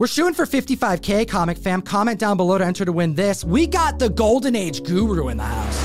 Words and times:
We're 0.00 0.06
shooting 0.06 0.32
for 0.32 0.46
55K, 0.46 1.28
Comic 1.28 1.58
Fam. 1.58 1.82
Comment 1.82 2.18
down 2.18 2.38
below 2.38 2.56
to 2.56 2.64
enter 2.64 2.86
to 2.86 2.90
win 2.90 3.14
this. 3.14 3.44
We 3.44 3.66
got 3.66 3.98
the 3.98 4.08
Golden 4.08 4.56
Age 4.56 4.82
Guru 4.82 5.28
in 5.28 5.36
the 5.36 5.42
house. 5.44 5.84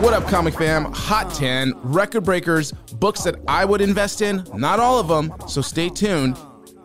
What 0.00 0.12
up, 0.12 0.28
Comic 0.28 0.54
Fam? 0.54 0.84
Hot 0.92 1.34
10, 1.34 1.74
record 1.82 2.20
breakers, 2.20 2.70
books 3.00 3.24
that 3.24 3.40
I 3.48 3.64
would 3.64 3.80
invest 3.80 4.22
in. 4.22 4.44
Not 4.54 4.78
all 4.78 5.00
of 5.00 5.08
them, 5.08 5.34
so 5.48 5.60
stay 5.62 5.88
tuned. 5.88 6.38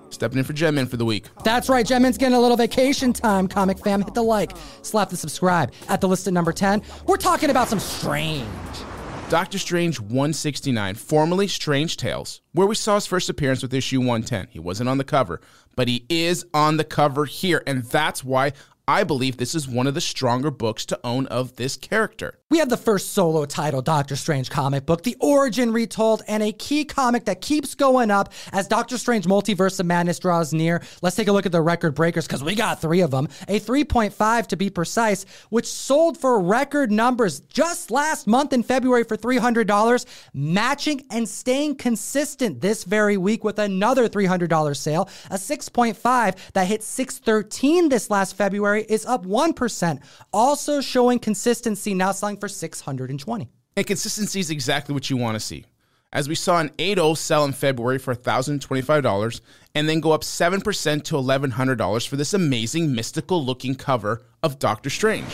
Stepping 0.10 0.40
in 0.40 0.44
for 0.44 0.54
Gemmin 0.54 0.88
for 0.90 0.98
the 0.98 1.06
week. 1.06 1.28
That's 1.44 1.70
right, 1.70 1.86
Gemmin's 1.86 2.18
getting 2.18 2.36
a 2.36 2.40
little 2.40 2.58
vacation 2.58 3.14
time, 3.14 3.48
Comic 3.48 3.78
Fam. 3.78 4.02
Hit 4.02 4.16
the 4.16 4.24
like, 4.24 4.54
slap 4.82 5.10
the 5.10 5.18
subscribe. 5.18 5.72
At 5.88 6.02
the 6.02 6.08
list 6.08 6.26
at 6.26 6.34
number 6.34 6.52
10, 6.52 6.82
we're 7.06 7.18
talking 7.18 7.52
about 7.52 7.68
some 7.68 7.80
strange. 7.80 8.48
Doctor 9.32 9.60
Strange 9.60 9.98
169, 9.98 10.96
formerly 10.96 11.48
Strange 11.48 11.96
Tales, 11.96 12.42
where 12.52 12.68
we 12.68 12.76
saw 12.76 12.96
his 12.96 13.08
first 13.08 13.30
appearance 13.30 13.62
with 13.62 13.74
issue 13.74 14.00
110. 14.00 14.48
He 14.50 14.60
wasn't 14.60 14.90
on 14.90 14.98
the 14.98 15.06
cover, 15.06 15.40
but 15.78 15.88
he 15.88 16.06
is 16.10 16.46
on 16.54 16.76
the 16.76 16.84
cover 16.84 17.24
here, 17.24 17.64
and 17.66 17.86
that's 17.86 18.26
why 18.26 18.52
I 18.92 19.06
believe 19.06 19.38
this 19.38 19.56
is 19.56 19.70
one 19.70 19.88
of 19.88 19.94
the 19.94 20.02
stronger 20.02 20.52
books 20.52 20.86
to 20.88 21.00
own 21.02 21.26
of 21.28 21.56
this 21.56 21.78
character. 21.78 22.38
We 22.50 22.58
have 22.58 22.68
the 22.68 22.76
first 22.76 23.12
solo 23.12 23.46
title 23.46 23.82
Doctor 23.82 24.18
Strange 24.18 24.50
comic 24.50 24.86
book, 24.86 25.04
the 25.04 25.16
origin 25.22 25.72
retold, 25.72 26.24
and 26.28 26.44
a 26.44 26.52
key 26.52 26.84
comic 26.84 27.24
that 27.24 27.40
keeps 27.40 27.74
going 27.74 28.12
up 28.12 28.34
as 28.52 28.68
Doctor 28.68 28.98
Strange 28.98 29.26
Multiverse 29.26 29.80
of 29.80 29.86
Madness 29.86 30.20
draws 30.20 30.52
near. 30.52 30.82
Let's 31.02 31.16
take 31.16 31.30
a 31.30 31.32
look 31.32 31.46
at 31.46 31.54
the 31.54 31.62
record 31.62 31.96
breakers 31.96 32.28
because 32.28 32.44
we 32.44 32.54
got 32.54 32.82
three 32.82 33.00
of 33.00 33.12
them. 33.12 33.30
A 33.48 33.62
3.5 33.62 34.48
to 34.48 34.58
be 34.58 34.70
precise, 34.70 35.26
which 35.50 35.68
sold 35.68 36.18
for 36.18 36.42
record 36.42 36.92
numbers 36.92 37.40
just 37.40 37.92
last 37.92 38.28
month 38.28 38.52
in 38.52 38.62
February 38.62 39.06
for 39.06 39.16
$300, 39.16 40.06
matching 40.34 41.06
and 41.10 41.30
staying 41.30 41.76
consistent 41.76 42.60
this 42.60 42.84
very 42.84 43.16
week 43.16 43.46
with 43.46 43.58
another 43.58 44.10
$300 44.10 44.76
sale. 44.76 45.08
A 45.30 45.36
6.5 45.36 46.52
that 46.52 46.68
hit 46.68 46.84
613 46.84 47.88
this 47.88 48.10
last 48.10 48.36
February 48.36 48.81
is 48.90 49.06
up 49.06 49.26
1%, 49.26 50.00
also 50.32 50.82
showing 50.82 51.20
consistency 51.20 51.94
now 51.94 52.12
selling 52.12 52.38
for 52.38 52.48
620. 52.48 53.50
And 53.76 53.88
consistency 53.88 54.40
is 54.40 54.50
exactly 54.50 54.94
what 54.94 55.10
you 55.10 55.18
want 55.18 55.36
to 55.36 55.40
see. 55.40 55.66
As 56.14 56.28
we 56.28 56.36
saw 56.36 56.60
an 56.60 56.70
8.0 56.78 57.18
sell 57.18 57.46
in 57.46 57.54
February 57.54 57.98
for 57.98 58.14
$1,025 58.14 59.42
and 59.76 59.88
then 59.88 60.02
go 60.02 60.12
up 60.12 60.24
7% 60.24 61.04
to 61.04 61.16
$1,100 61.16 62.08
for 62.08 62.16
this 62.18 62.34
amazing 62.34 62.94
mystical 62.94 63.44
looking 63.44 63.76
cover 63.76 64.22
of 64.44 64.60
Doctor 64.60 64.90
Strange. 64.90 65.34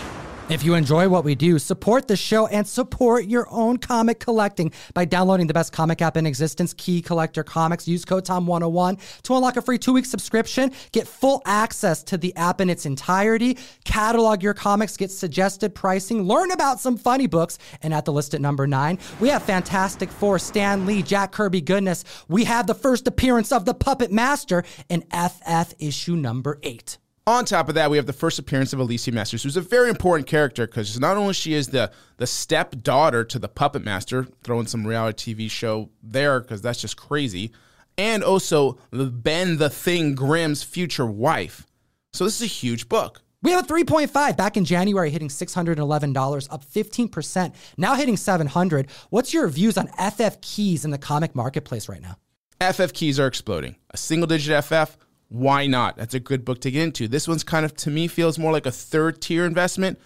If 0.50 0.64
you 0.64 0.76
enjoy 0.76 1.10
what 1.10 1.26
we 1.26 1.36
do, 1.36 1.60
support 1.60 2.08
the 2.08 2.16
show 2.16 2.48
and 2.48 2.66
support 2.66 3.26
your 3.26 3.48
own 3.52 3.80
comic 3.80 4.22
collecting 4.22 4.72
by 4.94 5.04
downloading 5.04 5.48
the 5.48 5.54
best 5.54 5.74
comic 5.74 6.02
app 6.02 6.16
in 6.16 6.26
existence, 6.26 6.74
Key 6.74 7.02
Collector 7.02 7.44
Comics. 7.44 7.86
Use 7.86 8.06
code 8.06 8.26
TOM101 8.26 9.22
to 9.24 9.36
unlock 9.36 9.58
a 9.58 9.62
free 9.62 9.78
two 9.78 9.92
week 9.92 10.06
subscription. 10.06 10.72
Get 10.94 11.06
full 11.06 11.42
access 11.46 12.02
to 12.04 12.18
the 12.18 12.34
app 12.38 12.62
in 12.62 12.70
its 12.70 12.86
entirety. 12.86 13.58
Catalog 13.84 14.42
your 14.42 14.54
comics, 14.54 14.96
get 14.96 15.12
suggested 15.12 15.76
pricing, 15.76 16.24
learn 16.24 16.52
about 16.52 16.80
some 16.80 16.96
funny 16.96 17.28
books. 17.28 17.60
And 17.84 17.94
at 17.94 18.06
the 18.06 18.14
list 18.14 18.34
at 18.34 18.40
number 18.40 18.68
nine, 18.68 19.00
we 19.20 19.28
have 19.28 19.44
Fantastic 19.44 20.10
Four, 20.10 20.40
Stan 20.40 20.86
Lee, 20.86 21.02
Jack 21.02 21.34
Kirby 21.34 21.60
goodness. 21.60 22.06
We 22.30 22.46
have 22.46 22.68
the 22.68 22.74
first 22.74 23.06
appearance 23.06 23.52
of 23.52 23.66
the 23.66 23.74
Puppet 23.74 24.14
Master 24.14 24.64
in 24.88 25.04
FF 25.12 25.74
issue 25.78 26.16
number 26.16 26.58
eight. 26.64 27.00
On 27.28 27.44
top 27.44 27.68
of 27.68 27.76
that, 27.76 27.92
we 27.92 27.98
have 27.98 28.06
the 28.06 28.14
first 28.14 28.40
appearance 28.40 28.72
of 28.72 28.80
Alicia 28.80 29.12
Masters, 29.12 29.44
who's 29.44 29.58
a 29.58 29.62
very 29.62 29.90
important 29.90 30.30
character 30.30 30.66
because 30.66 30.98
not 30.98 31.18
only 31.18 31.34
she 31.34 31.54
is 31.54 31.68
the 31.68 31.92
the 32.16 32.26
stepdaughter 32.26 33.26
to 33.26 33.38
the 33.38 33.50
puppet 33.50 33.84
master, 33.84 34.26
throwing 34.46 34.66
some 34.66 34.88
reality 34.88 35.36
TV 35.36 35.52
show 35.52 35.90
there 36.02 36.40
because 36.40 36.62
that's 36.62 36.80
just 36.80 36.96
crazy, 36.96 37.52
and 37.98 38.24
also 38.24 38.80
Ben 38.92 39.58
the 39.58 39.70
Thing 39.70 40.16
Grimm's 40.16 40.64
future 40.64 41.06
wife. 41.06 41.68
So 42.14 42.24
this 42.24 42.38
is 42.38 42.44
a 42.44 42.46
huge 42.46 42.88
book. 42.88 43.22
We 43.44 43.52
have 43.52 43.70
a 43.70 43.74
3.5 43.74 44.38
back 44.38 44.56
in 44.56 44.64
January 44.64 45.10
hitting 45.10 45.28
$611, 45.28 46.48
up 46.50 46.66
15%, 46.66 47.54
now 47.78 47.96
hitting 47.96 48.16
700. 48.16 48.88
What's 49.10 49.34
your 49.34 49.50
views 49.50 49.78
on 49.78 49.88
FF 49.88 50.40
keys 50.40 50.86
in 50.86 50.92
the 50.92 50.98
comic 50.98 51.36
marketplace 51.36 51.90
right 51.90 52.02
now? 52.02 52.18
FF 52.72 52.94
keys 52.94 53.20
are 53.20 53.28
exploding. 53.28 53.76
A 53.92 53.98
single 53.98 54.28
digit 54.28 54.64
FF, 54.64 54.98
why 55.30 55.68
not? 55.68 55.98
That's 55.98 56.14
a 56.14 56.20
good 56.20 56.46
book 56.46 56.62
to 56.62 56.72
get 56.72 56.84
into. 56.84 57.08
This 57.08 57.28
one's 57.28 57.44
kind 57.44 57.66
of, 57.66 57.76
to 57.78 57.90
me, 57.90 58.08
feels 58.08 58.40
more 58.40 58.52
like 58.52 58.66
a 58.66 58.72
third 58.72 59.22
tier 59.22 59.46
investment. 59.46 60.00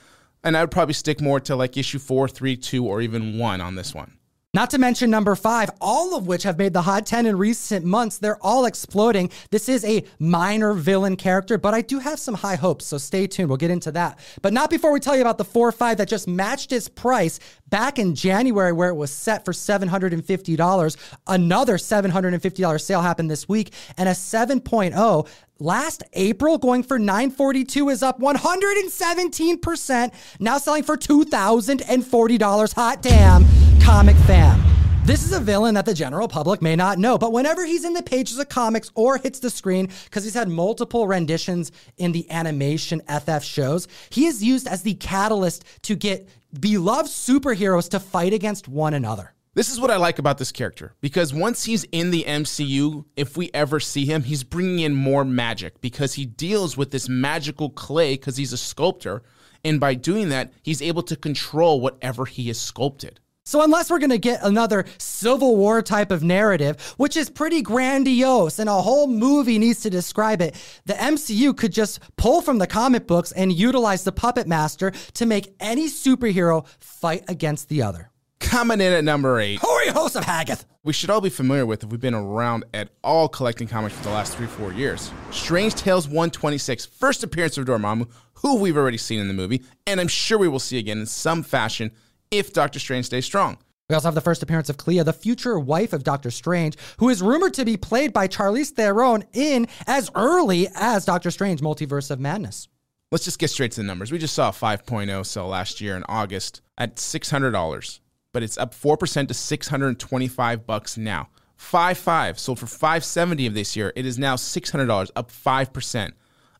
And 0.44 0.58
I 0.58 0.62
would 0.62 0.72
probably 0.72 0.94
stick 0.94 1.22
more 1.22 1.40
to 1.42 1.56
like 1.56 1.78
issue 1.78 2.00
four, 2.00 2.28
three, 2.28 2.58
two, 2.58 2.86
or 2.86 3.02
even 3.02 3.38
one 3.38 3.62
on 3.62 3.76
this 3.76 3.94
one. 3.94 4.18
Not 4.54 4.70
to 4.72 4.78
mention 4.78 5.10
number 5.10 5.34
five, 5.36 5.70
all 5.80 6.14
of 6.14 6.28
which 6.28 6.44
have 6.44 6.58
made 6.58 6.74
the 6.74 6.81
hot 6.81 7.06
10 7.06 7.26
in 7.26 7.38
recent 7.38 7.86
months. 7.86 8.18
They're 8.18 8.44
all 8.44 8.66
exploding. 8.66 9.31
This 9.50 9.70
is 9.70 9.86
a 9.86 10.04
minor 10.20 10.74
villain 10.74 11.16
character, 11.16 11.58
but 11.58 11.74
I 11.74 11.80
do 11.80 12.00
have 12.00 12.20
some 12.20 12.34
high 12.34 12.58
hopes, 12.58 12.86
so 12.86 12.98
stay 12.98 13.28
tuned. 13.28 13.48
We'll 13.48 13.56
get 13.56 13.72
into 13.72 13.94
that. 13.94 14.20
But 14.42 14.52
not 14.52 14.70
before 14.70 14.92
we 14.92 15.00
tell 15.00 15.16
you 15.16 15.22
about 15.22 15.38
the 15.38 15.46
4 15.46 15.70
or 15.70 15.72
5 15.72 15.96
that 15.96 16.10
just 16.10 16.28
matched 16.28 16.74
its 16.74 16.90
price 16.90 17.40
back 17.72 17.98
in 17.98 18.14
January, 18.14 18.72
where 18.72 18.90
it 18.90 18.96
was 18.96 19.09
set 19.12 19.44
for 19.44 19.54
$750. 19.54 20.98
Another 21.26 21.78
$750 21.78 22.82
sale 22.82 23.02
happened 23.02 23.32
this 23.32 23.50
week, 23.50 23.74
and 23.98 24.08
a 24.08 24.12
7.0 24.12 25.28
last 25.58 26.04
April 26.14 26.60
going 26.60 26.84
for 26.84 27.00
942 27.00 27.90
is 27.90 28.04
up 28.04 28.20
117%, 28.20 30.14
now 30.40 30.60
selling 30.60 30.84
for 30.84 30.98
$2,040. 30.98 32.74
Hot 32.74 33.02
damn, 33.02 33.46
comic 33.81 34.16
fam. 34.18 34.62
This 35.04 35.24
is 35.24 35.34
a 35.34 35.40
villain 35.40 35.74
that 35.74 35.86
the 35.86 35.96
general 35.96 36.28
public 36.28 36.62
may 36.62 36.76
not 36.76 37.00
know, 37.00 37.18
but 37.18 37.31
whenever 37.31 37.66
he's 37.66 37.86
in 37.86 37.94
the 37.94 38.04
pages 38.04 38.38
of 38.38 38.50
comics 38.50 38.92
or 38.94 39.18
hits 39.18 39.40
the 39.40 39.50
screen, 39.50 39.90
because 40.06 40.24
he's 40.24 40.36
had 40.36 40.48
multiple 40.48 41.08
renditions 41.08 41.72
in 41.98 42.12
the 42.12 42.30
animation 42.30 43.02
FF 43.10 43.44
shows, 43.44 43.88
he 44.12 44.28
is 44.28 44.44
used 44.44 44.68
as 44.68 44.84
the 44.84 44.94
catalyst 44.94 45.66
to 45.81 45.96
get 45.96 46.30
beloved 46.59 47.09
superheroes 47.09 47.89
to 47.89 48.00
fight 48.00 48.34
against 48.34 48.67
one 48.67 48.94
another. 48.94 49.34
This 49.53 49.72
is 49.72 49.79
what 49.79 49.91
I 49.91 49.97
like 49.97 50.17
about 50.19 50.38
this 50.38 50.51
character 50.51 50.95
because 51.01 51.34
once 51.34 51.66
he's 51.66 51.84
in 51.85 52.12
the 52.12 52.23
MCU, 52.25 53.06
if 53.16 53.35
we 53.38 53.50
ever 53.53 53.79
see 53.79 54.06
him, 54.06 54.23
he's 54.23 54.44
bringing 54.44 54.79
in 54.79 54.95
more 54.95 55.25
magic 55.25 55.81
because 55.81 56.13
he 56.13 56.25
deals 56.25 56.78
with 56.78 56.91
this 56.91 57.09
magical 57.09 57.69
clay 57.69 58.13
because 58.13 58.38
he's 58.38 58.53
a 58.53 58.57
sculptor. 58.57 59.23
And 59.63 59.79
by 59.79 59.94
doing 59.94 60.29
that, 60.29 60.51
he's 60.63 60.81
able 60.81 61.03
to 61.03 61.16
control 61.16 61.79
whatever 61.81 62.25
he 62.25 62.47
has 62.47 62.59
sculpted. 62.59 63.19
So, 63.44 63.63
unless 63.63 63.90
we're 63.90 63.97
going 63.97 64.12
to 64.12 64.19
get 64.19 64.44
another 64.44 64.85
Civil 65.00 65.57
War 65.57 65.81
type 65.81 66.12
of 66.12 66.24
narrative, 66.24 66.79
which 66.97 67.18
is 67.18 67.28
pretty 67.28 67.63
grandiose 67.63 68.59
and 68.59 68.69
a 68.69 68.81
whole 68.81 69.07
movie 69.07 69.57
needs 69.57 69.81
to 69.81 69.90
describe 69.90 70.41
it, 70.41 70.56
the 70.85 70.94
MCU 70.94 71.57
could 71.57 71.72
just 71.72 72.00
pull 72.18 72.41
from 72.41 72.59
the 72.59 72.68
comic 72.68 73.07
books 73.07 73.31
and 73.31 73.51
utilize 73.51 74.03
the 74.03 74.12
Puppet 74.12 74.47
Master 74.47 74.91
to 75.16 75.25
make 75.25 75.56
any 75.59 75.88
superhero 75.88 76.68
fight 76.80 77.24
against 77.28 77.68
the 77.69 77.81
other. 77.81 78.12
Coming 78.40 78.80
in 78.80 78.94
at 78.94 79.03
number 79.03 79.40
eight. 79.40 79.59
Hoary 79.59 79.88
host 79.88 80.16
of 80.16 80.24
Hoggoth. 80.24 80.66
We 80.84 80.94
should 80.94 81.09
all 81.09 81.22
be 81.22 81.30
familiar 81.30 81.66
with 81.66 81.84
if 81.84 81.90
we've 81.90 82.00
been 82.00 82.13
around 82.13 82.66
at 82.75 82.90
all 83.03 83.28
collecting 83.28 83.68
comics 83.68 83.96
for 83.96 84.03
the 84.03 84.09
last 84.12 84.38
three, 84.38 84.47
four 84.47 84.72
years. 84.72 85.12
Strange 85.31 85.74
Tales 85.74 86.07
126, 86.07 86.85
first 86.85 87.24
appearance 87.24 87.57
of 87.57 87.66
Dormammu, 87.66 88.07
who 88.35 88.57
we've 88.57 88.78
already 88.78 88.97
seen 88.97 89.19
in 89.19 89.28
the 89.28 89.34
movie, 89.34 89.63
and 89.88 90.00
I'm 90.00 90.07
sure 90.07 90.38
we 90.38 90.47
will 90.47 90.59
see 90.59 90.78
again 90.78 91.00
in 91.00 91.06
some 91.07 91.41
fashion 91.41 91.91
if 92.31 92.53
Doctor 92.53 92.80
Strange 92.80 93.06
stays 93.06 93.25
strong. 93.25 93.58
We 93.90 93.96
also 93.96 94.08
have 94.08 94.16
the 94.16 94.22
first 94.22 94.42
appearance 94.42 94.69
of 94.69 94.78
Clea, 94.78 95.03
the 95.03 95.12
future 95.12 95.59
wife 95.59 95.92
of 95.92 96.06
Doctor 96.06 96.31
Strange, 96.31 96.78
who 96.97 97.09
is 97.09 97.22
rumored 97.22 97.53
to 97.56 97.66
be 97.66 97.75
played 97.75 98.14
by 98.14 98.30
Charlize 98.30 98.69
Theron 98.69 99.25
in 99.34 99.68
as 99.86 100.09
early 100.16 100.69
as 100.75 101.03
Doctor 101.03 101.30
Strange 101.30 101.59
Multiverse 101.59 102.09
of 102.09 102.19
Madness. 102.19 102.69
Let's 103.12 103.25
just 103.25 103.40
get 103.40 103.50
straight 103.50 103.72
to 103.74 103.81
the 103.81 103.86
numbers. 103.86 104.09
We 104.09 104.18
just 104.18 104.34
saw 104.34 104.47
a 104.47 104.53
5.0 104.53 105.25
sell 105.25 105.47
last 105.47 105.81
year 105.81 105.97
in 105.97 106.06
August 106.08 106.62
at 106.78 106.96
$600, 106.96 108.00
but 108.31 108.44
it's 108.44 108.58
up 108.58 108.74
4% 108.74 109.28
to 109.28 109.34
625 109.34 110.66
bucks 110.66 110.98
now. 110.98 111.28
5.5 111.59 112.40
sold 112.40 112.59
for 112.59 112.68
570 112.68 113.45
of 113.48 113.54
this 113.54 113.75
year. 113.75 113.92
It 113.98 114.06
is 114.06 114.18
now 114.18 114.36
$600, 114.36 115.12
up 115.18 115.30
5%. 115.30 116.12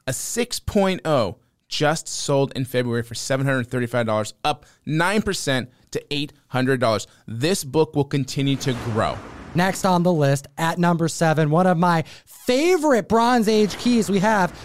A 0.08 0.12
6.0 0.12 1.36
just 1.72 2.08
sold 2.08 2.52
in 2.56 2.66
February 2.66 3.02
for 3.02 3.16
$735, 3.16 4.34
up 4.44 4.66
9% 4.86 5.68
to 5.92 6.04
$800. 6.12 7.08
This 7.28 7.64
book 7.64 7.96
will 7.96 8.06
continue 8.06 8.58
to 8.58 8.74
grow. 8.86 9.18
Next 9.56 9.84
on 9.84 10.04
the 10.04 10.14
list, 10.14 10.48
at 10.58 10.78
number 10.78 11.08
seven, 11.08 11.50
one 11.50 11.68
of 11.68 11.78
my 11.78 12.04
favorite 12.26 13.10
Bronze 13.10 13.48
Age 13.48 13.78
keys 13.78 14.10
we 14.10 14.20
have. 14.20 14.58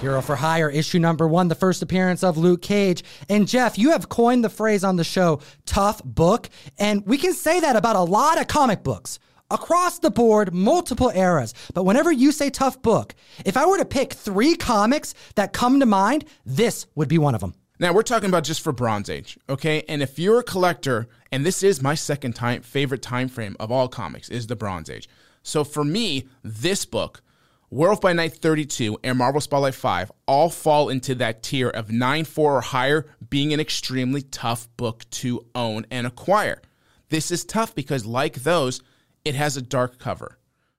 Hero 0.00 0.20
for 0.20 0.34
Hire, 0.34 0.68
issue 0.68 0.98
number 0.98 1.28
one, 1.28 1.46
the 1.46 1.54
first 1.54 1.80
appearance 1.80 2.24
of 2.24 2.36
Luke 2.36 2.62
Cage. 2.62 3.04
And 3.28 3.46
Jeff, 3.46 3.78
you 3.78 3.90
have 3.90 4.08
coined 4.08 4.44
the 4.44 4.48
phrase 4.48 4.82
on 4.82 4.96
the 4.96 5.04
show, 5.04 5.40
tough 5.64 6.02
book. 6.02 6.48
And 6.76 7.06
we 7.06 7.18
can 7.18 7.34
say 7.34 7.60
that 7.60 7.76
about 7.76 7.94
a 7.94 8.02
lot 8.02 8.40
of 8.40 8.48
comic 8.48 8.82
books 8.82 9.20
across 9.52 9.98
the 9.98 10.10
board, 10.10 10.52
multiple 10.52 11.12
eras. 11.14 11.54
But 11.74 11.84
whenever 11.84 12.10
you 12.10 12.32
say 12.32 12.50
tough 12.50 12.82
book, 12.82 13.14
if 13.44 13.56
I 13.56 13.66
were 13.66 13.78
to 13.78 13.84
pick 13.84 14.12
three 14.12 14.56
comics 14.56 15.14
that 15.34 15.52
come 15.52 15.78
to 15.80 15.86
mind, 15.86 16.24
this 16.44 16.86
would 16.94 17.08
be 17.08 17.18
one 17.18 17.34
of 17.34 17.40
them. 17.40 17.54
Now 17.78 17.92
we're 17.92 18.02
talking 18.02 18.28
about 18.28 18.44
just 18.44 18.62
for 18.62 18.72
Bronze 18.72 19.10
Age, 19.10 19.38
okay? 19.48 19.82
And 19.88 20.02
if 20.02 20.18
you're 20.18 20.38
a 20.40 20.44
collector, 20.44 21.08
and 21.30 21.44
this 21.44 21.62
is 21.62 21.82
my 21.82 21.94
second 21.94 22.34
time 22.34 22.62
favorite 22.62 23.02
time 23.02 23.28
frame 23.28 23.56
of 23.58 23.70
all 23.70 23.88
comics, 23.88 24.28
is 24.28 24.46
the 24.46 24.56
Bronze 24.56 24.88
Age. 24.88 25.08
So 25.42 25.64
for 25.64 25.84
me, 25.84 26.28
this 26.42 26.84
book, 26.84 27.22
Werewolf 27.70 28.00
by 28.00 28.12
Night 28.12 28.34
32 28.34 28.98
and 29.02 29.16
Marvel 29.16 29.40
Spotlight 29.40 29.74
5 29.74 30.12
all 30.28 30.50
fall 30.50 30.90
into 30.90 31.14
that 31.16 31.42
tier 31.42 31.70
of 31.70 31.90
9 31.90 32.24
4 32.24 32.56
or 32.56 32.60
higher 32.60 33.06
being 33.30 33.52
an 33.52 33.60
extremely 33.60 34.22
tough 34.22 34.68
book 34.76 35.08
to 35.10 35.46
own 35.54 35.86
and 35.90 36.06
acquire. 36.06 36.60
This 37.08 37.30
is 37.30 37.44
tough 37.44 37.74
because, 37.74 38.06
like 38.06 38.36
those, 38.42 38.82
it 39.24 39.34
has 39.34 39.56
a 39.56 39.62
dark 39.62 39.98
cover. 39.98 40.38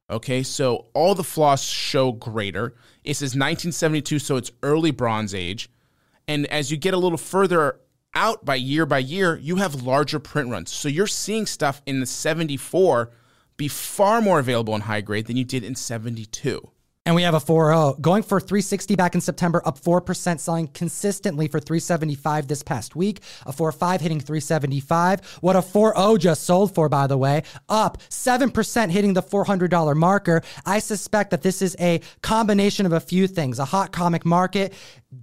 Okay, 0.10 0.44
so 0.44 0.88
all 0.94 1.16
the 1.16 1.24
flaws 1.24 1.64
show 1.64 2.12
greater. 2.12 2.76
It 3.04 3.16
says 3.16 3.30
1972, 3.30 4.20
so 4.20 4.36
it's 4.36 4.52
early 4.62 4.92
Bronze 4.92 5.34
Age. 5.34 5.70
And 6.28 6.46
as 6.48 6.72
you 6.72 6.78
get 6.78 6.94
a 6.94 6.98
little 6.98 7.18
further 7.18 7.80
out 8.14 8.46
by 8.46 8.56
year 8.56 8.86
by 8.86 9.00
year, 9.00 9.38
you 9.38 9.58
have 9.58 9.84
larger 9.84 10.20
print 10.20 10.50
runs. 10.50 10.72
So 10.72 10.88
you're 10.88 11.08
seeing 11.08 11.46
stuff 11.46 11.82
in 11.86 12.00
the 12.00 12.06
74 12.06 13.12
be 13.58 13.68
far 13.68 14.22
more 14.22 14.40
available 14.40 14.76
in 14.76 14.82
high 14.82 15.02
grade 15.02 15.28
than 15.28 15.38
you 15.38 15.46
did 15.46 15.64
in 15.64 15.76
72. 15.76 16.70
And 17.06 17.16
we 17.16 17.24
have 17.24 17.34
a 17.34 17.40
4.0 17.40 18.00
going 18.00 18.24
for 18.24 18.40
360 18.40 18.96
back 18.96 19.14
in 19.14 19.20
September, 19.20 19.62
up 19.66 19.78
4%, 19.78 20.40
selling 20.40 20.68
consistently 20.70 21.50
for 21.50 21.60
375 21.60 22.48
this 22.48 22.64
past 22.64 22.96
week. 22.96 23.20
A 23.46 23.52
4.5 23.52 24.00
hitting 24.00 24.20
375. 24.22 25.40
What 25.42 25.58
a 25.58 25.60
4.0 25.60 26.18
just 26.18 26.44
sold 26.44 26.74
for, 26.74 26.88
by 26.88 27.08
the 27.08 27.18
way, 27.18 27.44
up 27.68 27.98
7%, 28.10 28.90
hitting 28.90 29.14
the 29.14 29.22
$400 29.22 29.96
marker. 29.98 30.44
I 30.66 30.80
suspect 30.80 31.32
that 31.32 31.42
this 31.42 31.62
is 31.62 31.76
a 31.78 32.00
combination 32.22 32.86
of 32.86 32.94
a 32.94 33.02
few 33.02 33.28
things 33.28 33.60
a 33.60 33.66
hot 33.66 33.92
comic 33.92 34.26
market, 34.26 34.74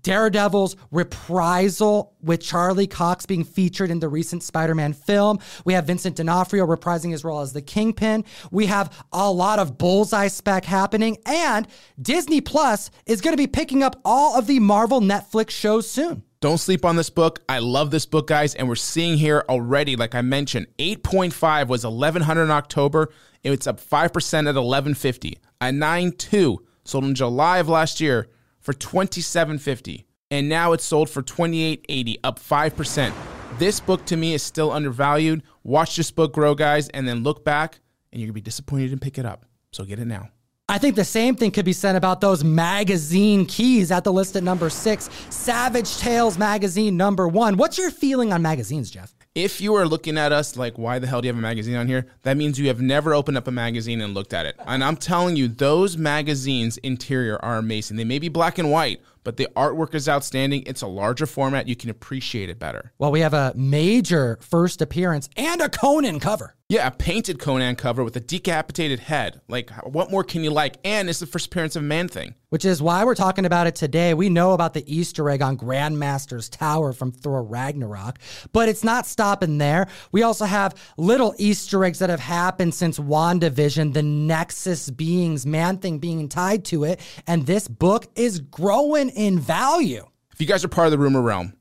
Daredevil's 0.02 0.76
reprisal 0.90 2.14
with 2.22 2.40
Charlie 2.40 2.86
Cox 2.86 3.26
being 3.26 3.44
featured 3.44 3.90
in 3.90 4.00
the 4.00 4.08
recent 4.08 4.42
Spider 4.42 4.74
Man 4.74 4.92
film. 4.92 5.38
We 5.64 5.74
have 5.74 5.86
Vincent 5.86 6.16
D'Onofrio 6.16 6.66
reprising 6.66 7.10
his 7.10 7.24
role 7.24 7.40
as 7.40 7.52
the 7.52 7.62
Kingpin. 7.62 8.24
We 8.50 8.66
have 8.66 9.04
a 9.12 9.30
lot 9.30 9.58
of 9.58 9.78
bullseye 9.78 10.28
spec 10.28 10.64
happening. 10.64 11.18
And 11.26 11.66
Disney 12.00 12.40
Plus 12.40 12.90
is 13.06 13.20
going 13.20 13.32
to 13.32 13.42
be 13.42 13.46
picking 13.46 13.82
up 13.82 14.00
all 14.04 14.38
of 14.38 14.46
the 14.46 14.60
Marvel 14.60 15.00
Netflix 15.00 15.50
shows 15.50 15.90
soon. 15.90 16.22
Don't 16.40 16.58
sleep 16.58 16.86
on 16.86 16.96
this 16.96 17.10
book. 17.10 17.42
I 17.50 17.58
love 17.58 17.90
this 17.90 18.06
book, 18.06 18.26
guys. 18.26 18.54
And 18.54 18.66
we're 18.66 18.74
seeing 18.74 19.18
here 19.18 19.44
already, 19.48 19.94
like 19.94 20.14
I 20.14 20.22
mentioned, 20.22 20.68
8.5 20.78 21.68
was 21.68 21.84
1100 21.84 22.44
in 22.44 22.50
October. 22.50 23.12
It's 23.42 23.66
up 23.66 23.78
5% 23.78 23.98
at 23.98 24.54
1150. 24.54 25.38
A 25.60 25.64
9.2 25.66 26.56
sold 26.84 27.04
in 27.04 27.14
July 27.14 27.58
of 27.58 27.68
last 27.68 28.00
year 28.00 28.28
for 28.60 28.72
27.50 28.72 30.04
and 30.30 30.48
now 30.48 30.72
it's 30.72 30.84
sold 30.84 31.10
for 31.10 31.22
28.80 31.22 32.16
up 32.22 32.38
5%. 32.38 33.12
This 33.58 33.80
book 33.80 34.04
to 34.06 34.16
me 34.16 34.34
is 34.34 34.42
still 34.42 34.70
undervalued. 34.70 35.42
Watch 35.64 35.96
this 35.96 36.10
book 36.10 36.32
grow 36.32 36.54
guys 36.54 36.88
and 36.90 37.06
then 37.06 37.22
look 37.22 37.44
back 37.44 37.80
and 38.12 38.20
you're 38.20 38.28
to 38.28 38.32
be 38.32 38.40
disappointed 38.40 38.92
and 38.92 39.00
pick 39.00 39.18
it 39.18 39.26
up. 39.26 39.44
So 39.72 39.84
get 39.84 39.98
it 39.98 40.06
now. 40.06 40.30
I 40.68 40.78
think 40.78 40.94
the 40.94 41.04
same 41.04 41.34
thing 41.34 41.50
could 41.50 41.64
be 41.64 41.72
said 41.72 41.96
about 41.96 42.20
those 42.20 42.44
magazine 42.44 43.44
keys 43.44 43.90
at 43.90 44.04
the 44.04 44.12
list 44.12 44.36
at 44.36 44.44
number 44.44 44.70
six. 44.70 45.10
Savage 45.28 45.98
Tales 45.98 46.38
magazine 46.38 46.96
number 46.96 47.26
one. 47.26 47.56
What's 47.56 47.76
your 47.76 47.90
feeling 47.90 48.32
on 48.32 48.40
magazines, 48.40 48.88
Jeff? 48.88 49.12
If 49.36 49.60
you 49.60 49.76
are 49.76 49.86
looking 49.86 50.18
at 50.18 50.32
us 50.32 50.56
like, 50.56 50.76
why 50.76 50.98
the 50.98 51.06
hell 51.06 51.20
do 51.20 51.26
you 51.26 51.32
have 51.32 51.38
a 51.38 51.40
magazine 51.40 51.76
on 51.76 51.86
here? 51.86 52.06
That 52.22 52.36
means 52.36 52.58
you 52.58 52.66
have 52.66 52.80
never 52.80 53.14
opened 53.14 53.36
up 53.36 53.46
a 53.46 53.52
magazine 53.52 54.00
and 54.00 54.12
looked 54.12 54.34
at 54.34 54.44
it. 54.44 54.56
And 54.66 54.82
I'm 54.82 54.96
telling 54.96 55.36
you, 55.36 55.46
those 55.46 55.96
magazines' 55.96 56.78
interior 56.78 57.38
are 57.40 57.56
amazing. 57.56 57.96
They 57.96 58.02
may 58.02 58.18
be 58.18 58.28
black 58.28 58.58
and 58.58 58.72
white, 58.72 59.00
but 59.22 59.36
the 59.36 59.46
artwork 59.54 59.94
is 59.94 60.08
outstanding. 60.08 60.64
It's 60.66 60.82
a 60.82 60.88
larger 60.88 61.26
format. 61.26 61.68
You 61.68 61.76
can 61.76 61.90
appreciate 61.90 62.50
it 62.50 62.58
better. 62.58 62.92
Well, 62.98 63.12
we 63.12 63.20
have 63.20 63.32
a 63.32 63.52
major 63.54 64.36
first 64.40 64.82
appearance 64.82 65.28
and 65.36 65.60
a 65.60 65.68
Conan 65.68 66.18
cover. 66.18 66.56
Yeah, 66.70 66.86
a 66.86 66.92
painted 66.92 67.40
Conan 67.40 67.74
cover 67.74 68.04
with 68.04 68.14
a 68.14 68.20
decapitated 68.20 69.00
head. 69.00 69.40
Like, 69.48 69.70
what 69.84 70.08
more 70.08 70.22
can 70.22 70.44
you 70.44 70.52
like? 70.52 70.76
And 70.84 71.10
it's 71.10 71.18
the 71.18 71.26
first 71.26 71.46
appearance 71.46 71.74
of 71.74 71.82
Man 71.82 72.06
Thing. 72.06 72.36
Which 72.50 72.64
is 72.64 72.80
why 72.80 73.04
we're 73.04 73.16
talking 73.16 73.44
about 73.44 73.66
it 73.66 73.74
today. 73.74 74.14
We 74.14 74.28
know 74.28 74.52
about 74.52 74.74
the 74.74 74.84
Easter 74.86 75.28
egg 75.30 75.42
on 75.42 75.56
Grandmaster's 75.56 76.48
Tower 76.48 76.92
from 76.92 77.10
Thor 77.10 77.42
Ragnarok, 77.42 78.20
but 78.52 78.68
it's 78.68 78.84
not 78.84 79.08
stopping 79.08 79.58
there. 79.58 79.88
We 80.12 80.22
also 80.22 80.44
have 80.44 80.76
little 80.96 81.34
Easter 81.38 81.84
eggs 81.84 81.98
that 81.98 82.08
have 82.08 82.20
happened 82.20 82.72
since 82.72 83.00
WandaVision, 83.00 83.92
the 83.92 84.04
Nexus 84.04 84.90
beings, 84.90 85.44
Man 85.44 85.78
Thing 85.78 85.98
being 85.98 86.28
tied 86.28 86.64
to 86.66 86.84
it. 86.84 87.00
And 87.26 87.46
this 87.46 87.66
book 87.66 88.06
is 88.14 88.38
growing 88.38 89.08
in 89.08 89.40
value. 89.40 90.06
If 90.32 90.40
you 90.40 90.46
guys 90.46 90.64
are 90.64 90.68
part 90.68 90.86
of 90.86 90.92
the 90.92 90.98
rumor 90.98 91.20
realm, 91.20 91.52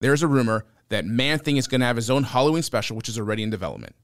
there's 0.00 0.22
a 0.22 0.28
rumor 0.28 0.66
that 0.90 1.04
Man 1.04 1.40
Thing 1.40 1.56
is 1.56 1.66
going 1.66 1.80
to 1.80 1.86
have 1.88 1.96
his 1.96 2.10
own 2.10 2.22
Halloween 2.22 2.62
special, 2.62 2.96
which 2.96 3.08
is 3.08 3.18
already 3.18 3.42
in 3.42 3.50
development 3.50 3.96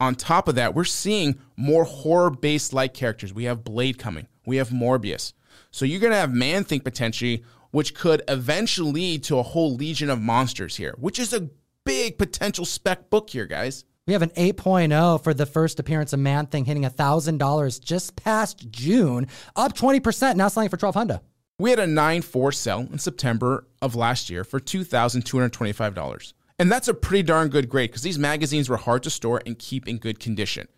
on 0.00 0.14
top 0.14 0.48
of 0.48 0.54
that, 0.56 0.74
we're 0.74 0.84
seeing 0.84 1.38
more 1.56 1.84
horror 1.84 2.30
based 2.30 2.72
like 2.72 2.94
characters. 2.94 3.32
We 3.32 3.44
have 3.44 3.62
Blade 3.62 3.98
coming, 3.98 4.26
we 4.46 4.56
have 4.56 4.70
Morbius. 4.70 5.34
So 5.70 5.84
you're 5.84 6.00
going 6.00 6.12
to 6.12 6.18
have 6.18 6.32
Man 6.32 6.64
Thing 6.64 6.80
potentially, 6.80 7.44
which 7.70 7.94
could 7.94 8.22
eventually 8.26 8.92
lead 8.92 9.24
to 9.24 9.38
a 9.38 9.42
whole 9.42 9.74
legion 9.74 10.10
of 10.10 10.20
monsters 10.20 10.76
here, 10.76 10.94
which 10.98 11.18
is 11.18 11.32
a 11.32 11.50
big 11.84 12.18
potential 12.18 12.64
spec 12.64 13.10
book 13.10 13.30
here, 13.30 13.46
guys. 13.46 13.84
We 14.06 14.14
have 14.14 14.22
an 14.22 14.30
8.0 14.30 15.22
for 15.22 15.34
the 15.34 15.46
first 15.46 15.78
appearance 15.78 16.12
of 16.12 16.18
Man 16.18 16.46
Thing 16.46 16.64
hitting 16.64 16.82
$1,000 16.82 17.80
just 17.80 18.16
past 18.16 18.68
June, 18.70 19.28
up 19.54 19.76
20%, 19.76 20.36
now 20.36 20.48
selling 20.48 20.68
for 20.68 20.76
1200 20.76 21.20
We 21.58 21.70
had 21.70 21.78
a 21.78 21.86
9 21.86 22.22
4 22.22 22.52
sell 22.52 22.80
in 22.80 22.98
September 22.98 23.66
of 23.80 23.94
last 23.94 24.30
year 24.30 24.42
for 24.42 24.58
$2,225. 24.58 26.32
And 26.60 26.70
that's 26.70 26.88
a 26.88 26.94
pretty 26.94 27.22
darn 27.22 27.48
good 27.48 27.70
grade 27.70 27.88
because 27.88 28.02
these 28.02 28.18
magazines 28.18 28.68
were 28.68 28.76
hard 28.76 29.02
to 29.04 29.10
store 29.10 29.40
and 29.46 29.58
keep 29.58 29.88
in 29.88 29.96
good 29.96 30.20
condition. 30.20 30.68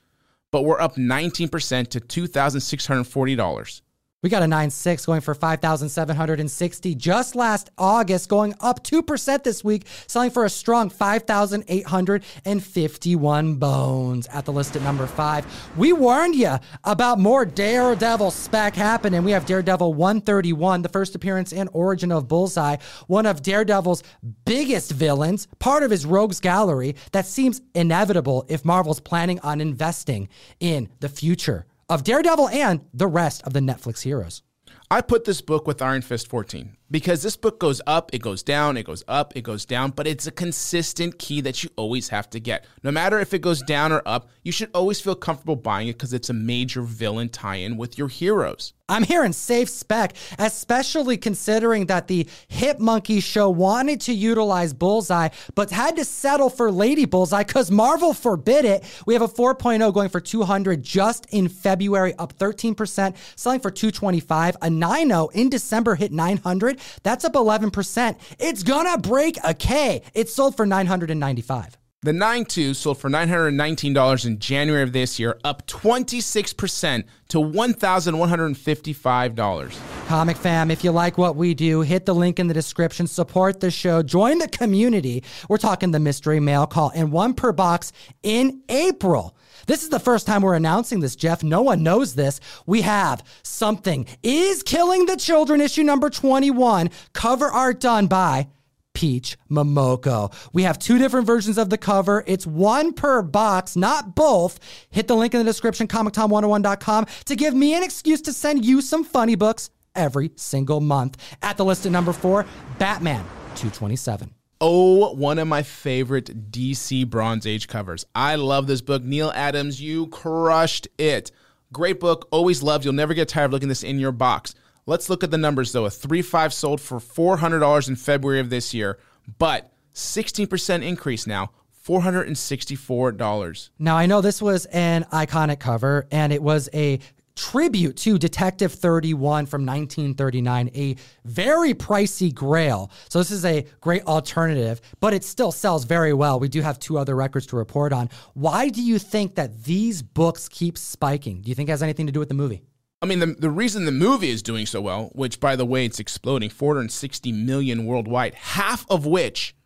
But 0.53 0.63
we're 0.63 0.81
up 0.81 0.95
19% 0.95 1.89
to 1.89 2.01
$2,640. 2.01 3.81
We 4.23 4.31
got 4.31 4.43
a 4.45 4.47
9.6 4.47 5.05
going 5.05 5.21
for 5.21 5.35
5,760 5.35 6.95
just 6.95 7.35
last 7.35 7.71
August, 7.77 8.29
going 8.29 8.55
up 8.61 8.85
2% 8.85 9.43
this 9.43 9.65
week, 9.65 9.85
selling 10.07 10.31
for 10.31 10.45
a 10.45 10.51
strong 10.51 10.91
5,851 10.91 13.55
bones 13.57 14.29
at 14.29 14.45
the 14.45 14.53
list 14.53 14.77
at 14.77 14.83
number 14.83 15.09
five. 15.09 15.45
We 15.77 15.93
warned 15.93 16.37
you 16.37 16.55
about 16.85 17.19
more 17.19 17.45
Daredevil 17.45 18.31
spec 18.31 18.77
happening. 18.77 19.25
We 19.25 19.33
have 19.33 19.45
Daredevil 19.45 19.93
131, 19.93 20.83
the 20.83 20.89
first 20.89 21.17
appearance 21.17 21.53
and 21.53 21.69
origin 21.73 22.13
of 22.13 22.29
Bullseye, 22.29 22.77
one 23.09 23.27
of 23.27 23.43
Daredevil's 23.43 24.05
biggest 24.45 24.93
villains, 24.93 25.49
part 25.59 25.83
of 25.83 25.91
his 25.91 26.07
rogues 26.07 26.39
gallery 26.39 26.95
that 27.11 27.27
seems 27.27 27.61
inevitable 27.75 28.47
if 28.49 28.65
Marvel's 28.65 29.01
planning 29.01 29.41
on 29.41 29.61
investing 29.61 30.29
in 30.61 30.89
the 31.01 31.09
future 31.09 31.67
of 31.93 32.05
Daredevil 32.05 32.49
and 32.49 32.81
the 32.95 33.07
rest 33.07 33.43
of 33.43 33.53
the 33.53 33.61
Netflix 33.61 34.01
heroes. 34.01 34.43
I 34.91 35.03
put 35.03 35.25
this 35.25 35.43
book 35.43 35.67
with 35.67 35.83
Iron 35.83 36.01
Fist 36.01 36.27
14 36.27 36.77
because 36.93 37.23
this 37.23 37.37
book 37.37 37.59
goes 37.59 37.81
up, 37.87 38.11
it 38.13 38.21
goes 38.21 38.43
down, 38.43 38.77
it 38.77 38.85
goes 38.85 39.03
up, 39.09 39.35
it 39.35 39.43
goes 39.43 39.65
down, 39.65 39.91
but 39.91 40.07
it's 40.07 40.27
a 40.27 40.31
consistent 40.31 41.19
key 41.19 41.41
that 41.41 41.65
you 41.65 41.71
always 41.77 42.11
have 42.11 42.29
to 42.31 42.39
get. 42.39 42.67
No 42.83 42.93
matter 42.93 43.19
if 43.19 43.33
it 43.33 43.41
goes 43.41 43.63
down 43.63 43.93
or 43.93 44.03
up, 44.07 44.29
you 44.43 44.53
should 44.53 44.71
always 44.75 45.01
feel 45.01 45.15
comfortable 45.15 45.57
buying 45.57 45.89
it 45.89 45.95
because 45.95 46.13
it's 46.13 46.29
a 46.29 46.35
major 46.35 46.83
villain 46.83 47.31
tie 47.31 47.57
in 47.57 47.79
with 47.79 47.97
your 47.97 48.09
heroes. 48.09 48.75
I'm 48.93 49.05
hearing 49.05 49.33
safe 49.33 49.71
spec, 49.71 50.15
especially 50.39 51.17
considering 51.17 51.87
that 51.87 52.09
the 52.09 52.29
Hit 52.49 52.79
Monkey 52.79 53.21
show 53.21 53.49
wanted 53.49 54.03
to 54.03 54.13
utilize 54.13 54.75
Bullseye, 54.75 55.31
but 55.55 55.71
had 55.71 55.97
to 55.97 56.05
settle 56.05 56.51
for 56.51 56.71
Lady 56.71 57.07
Bullseye 57.07 57.45
because 57.45 57.71
Marvel 57.71 58.13
forbid 58.13 58.67
it. 58.67 58.85
We 59.07 59.15
have 59.15 59.23
a 59.23 59.29
4.0 59.29 59.95
going 59.95 60.11
for 60.11 60.21
200 60.21 60.83
just 60.83 61.27
in 61.31 61.49
February, 61.49 62.13
up 62.19 62.37
13%, 62.37 63.17
selling 63.35 63.61
for 63.61 63.71
225. 63.71 64.57
A 64.57 64.69
9.0 64.69 65.33
in 65.33 65.49
December 65.49 65.95
hit 65.95 66.13
900. 66.13 66.79
That's 67.03 67.25
up 67.25 67.35
11%. 67.35 68.17
It's 68.39 68.63
gonna 68.63 68.99
break 68.99 69.39
a 69.45 69.55
K. 69.55 70.03
It 70.15 70.29
sold 70.29 70.57
for 70.57 70.67
995. 70.67 71.79
The 72.05 72.11
9.2 72.11 72.75
sold 72.75 72.99
for 72.99 73.09
$919 73.09 74.27
in 74.27 74.41
January 74.41 74.83
of 74.83 74.93
this 74.93 75.21
year, 75.21 75.39
up 75.45 75.69
26% 75.69 77.05
to 77.29 77.39
$1,155. 77.39 80.09
Comic 80.09 80.37
fam, 80.37 80.73
if 80.73 80.83
you 80.83 80.91
like 80.91 81.17
what 81.17 81.37
we 81.37 81.55
do, 81.55 81.83
hit 81.83 82.05
the 82.05 82.13
link 82.13 82.41
in 82.41 82.49
the 82.49 82.55
description, 82.55 83.07
support 83.07 83.61
the 83.61 83.71
show, 83.71 84.03
join 84.03 84.39
the 84.39 84.49
community. 84.49 85.23
We're 85.49 85.59
talking 85.59 85.93
the 85.93 86.01
mystery 86.01 86.41
mail 86.41 86.67
call 86.67 86.91
and 86.93 87.13
one 87.13 87.35
per 87.35 87.53
box 87.53 87.93
in 88.25 88.63
April. 88.69 89.37
This 89.67 89.83
is 89.83 89.89
the 89.89 90.01
first 90.01 90.27
time 90.27 90.43
we're 90.43 90.55
announcing 90.55 91.01
this, 91.01 91.17
Jeff. 91.17 91.43
No 91.43 91.63
one 91.63 91.83
knows 91.83 92.15
this. 92.15 92.41
We 92.67 92.83
have 92.83 93.25
Something 93.43 94.07
is 94.23 94.63
Killing 94.63 95.07
the 95.07 95.17
Children, 95.17 95.61
issue 95.61 95.83
number 95.83 96.11
21, 96.11 96.91
cover 97.13 97.47
art 97.47 97.81
done 97.81 98.07
by 98.07 98.49
Peach 98.95 99.39
Momoko. 99.51 100.33
We 100.53 100.65
have 100.65 100.79
two 100.79 100.99
different 100.99 101.27
versions 101.27 101.59
of 101.59 101.71
the 101.71 101.79
cover. 101.79 102.25
It's 102.27 102.47
one 102.47 102.93
per 102.93 103.23
box, 103.23 103.77
not 103.77 104.15
both. 104.15 104.59
Hit 104.91 105.09
the 105.09 105.17
link 105.17 105.35
in 105.35 105.39
the 105.39 105.45
description, 105.45 105.87
comictom101.com, 105.87 107.07
to 107.27 107.37
give 107.37 107.55
me 107.55 107.75
an 107.75 107.83
excuse 107.83 108.21
to 108.23 108.33
send 108.33 108.65
you 108.65 108.81
some 108.81 109.05
funny 109.05 109.35
books 109.35 109.71
every 109.95 110.33
single 110.37 110.81
month. 110.81 111.17
At 111.43 111.57
the 111.57 111.65
list 111.65 111.87
at 111.87 111.93
number 111.93 112.13
four, 112.13 112.47
Batman 112.79 113.25
227. 113.55 114.35
Oh, 114.65 115.13
one 115.15 115.41
of 115.41 115.49
my 115.49 115.65
favorite 115.65 116.53
DC 116.53 117.11
Bronze 117.11 117.49
Age 117.49 117.67
covers. 117.67 118.07
I 118.15 118.37
love 118.37 118.69
this 118.69 118.81
book. 118.81 119.03
Neal 119.03 119.33
Adams, 119.35 119.83
you 119.83 120.07
crushed 120.07 120.87
it. 120.99 121.33
Great 121.73 121.99
book, 121.99 122.29
always 122.31 122.63
loved. 122.63 122.85
You'll 122.85 122.95
never 122.95 123.13
get 123.13 123.29
tired 123.29 123.47
of 123.47 123.51
looking 123.51 123.69
this 123.69 123.83
in 123.83 123.99
your 123.99 124.13
box. 124.13 124.55
Let's 124.87 125.11
look 125.11 125.25
at 125.25 125.33
the 125.33 125.39
numbers 125.39 125.73
though. 125.73 125.87
A 125.87 125.91
3 125.91 126.23
5 126.23 126.55
sold 126.55 126.81
for 126.81 127.01
$400 127.01 127.89
in 127.89 127.97
February 127.97 128.39
of 128.39 128.51
this 128.51 128.73
year, 128.73 129.01
but 129.37 129.73
16% 129.95 130.85
increase 130.85 131.27
now. 131.27 131.51
$464. 131.85 133.71
Now, 133.81 133.97
I 133.97 134.07
know 134.07 134.21
this 134.21 134.41
was 134.41 134.67
an 134.67 135.03
iconic 135.13 135.59
cover 135.59 136.07
and 136.13 136.33
it 136.33 136.41
was 136.41 136.69
a 136.73 137.01
tribute 137.35 137.97
to 137.99 138.19
Detective 138.19 138.73
31 138.73 139.47
from 139.47 139.67
1939, 139.67 140.71
a 140.75 140.97
very 141.25 141.75
pricey 141.75 142.33
grail. 142.33 142.91
So 143.09 143.19
this 143.19 143.31
is 143.31 143.45
a 143.45 143.67
great 143.81 144.05
alternative, 144.05 144.81
but 145.01 145.15
it 145.15 145.25
still 145.25 145.53
sells 145.53 145.85
very 145.85 146.13
well. 146.13 146.39
We 146.39 146.49
do 146.49 146.61
have 146.61 146.79
two 146.79 146.99
other 146.99 147.17
records 147.17 147.47
to 147.49 147.57
report 147.57 147.93
on. 147.93 148.11
Why 148.35 148.69
do 148.69 148.83
you 148.83 148.99
think 148.99 149.35
that 149.37 149.65
these 149.65 150.03
books 150.03 150.49
keep 150.49 150.77
spiking? 150.79 151.43
Do 151.43 151.49
you 151.49 151.55
think 151.55 151.69
it 151.69 151.73
has 151.73 151.83
anything 151.83 152.07
to 152.07 152.13
do 152.13 152.21
with 152.21 152.29
the 152.29 152.35
movie? 152.35 152.63
I 153.01 153.07
mean, 153.07 153.19
the, 153.19 153.27
the 153.27 153.51
reason 153.51 153.85
the 153.85 153.91
movie 153.91 154.31
is 154.31 154.43
doing 154.43 154.65
so 154.65 154.81
well, 154.81 155.11
which 155.13 155.41
by 155.41 155.57
the 155.57 155.67
way, 155.67 155.85
it's 155.85 155.99
exploding 155.99 156.51
460 156.51 157.33
million 157.33 157.85
worldwide, 157.85 158.35
half 158.35 158.87
of 158.89 159.05
which 159.05 159.57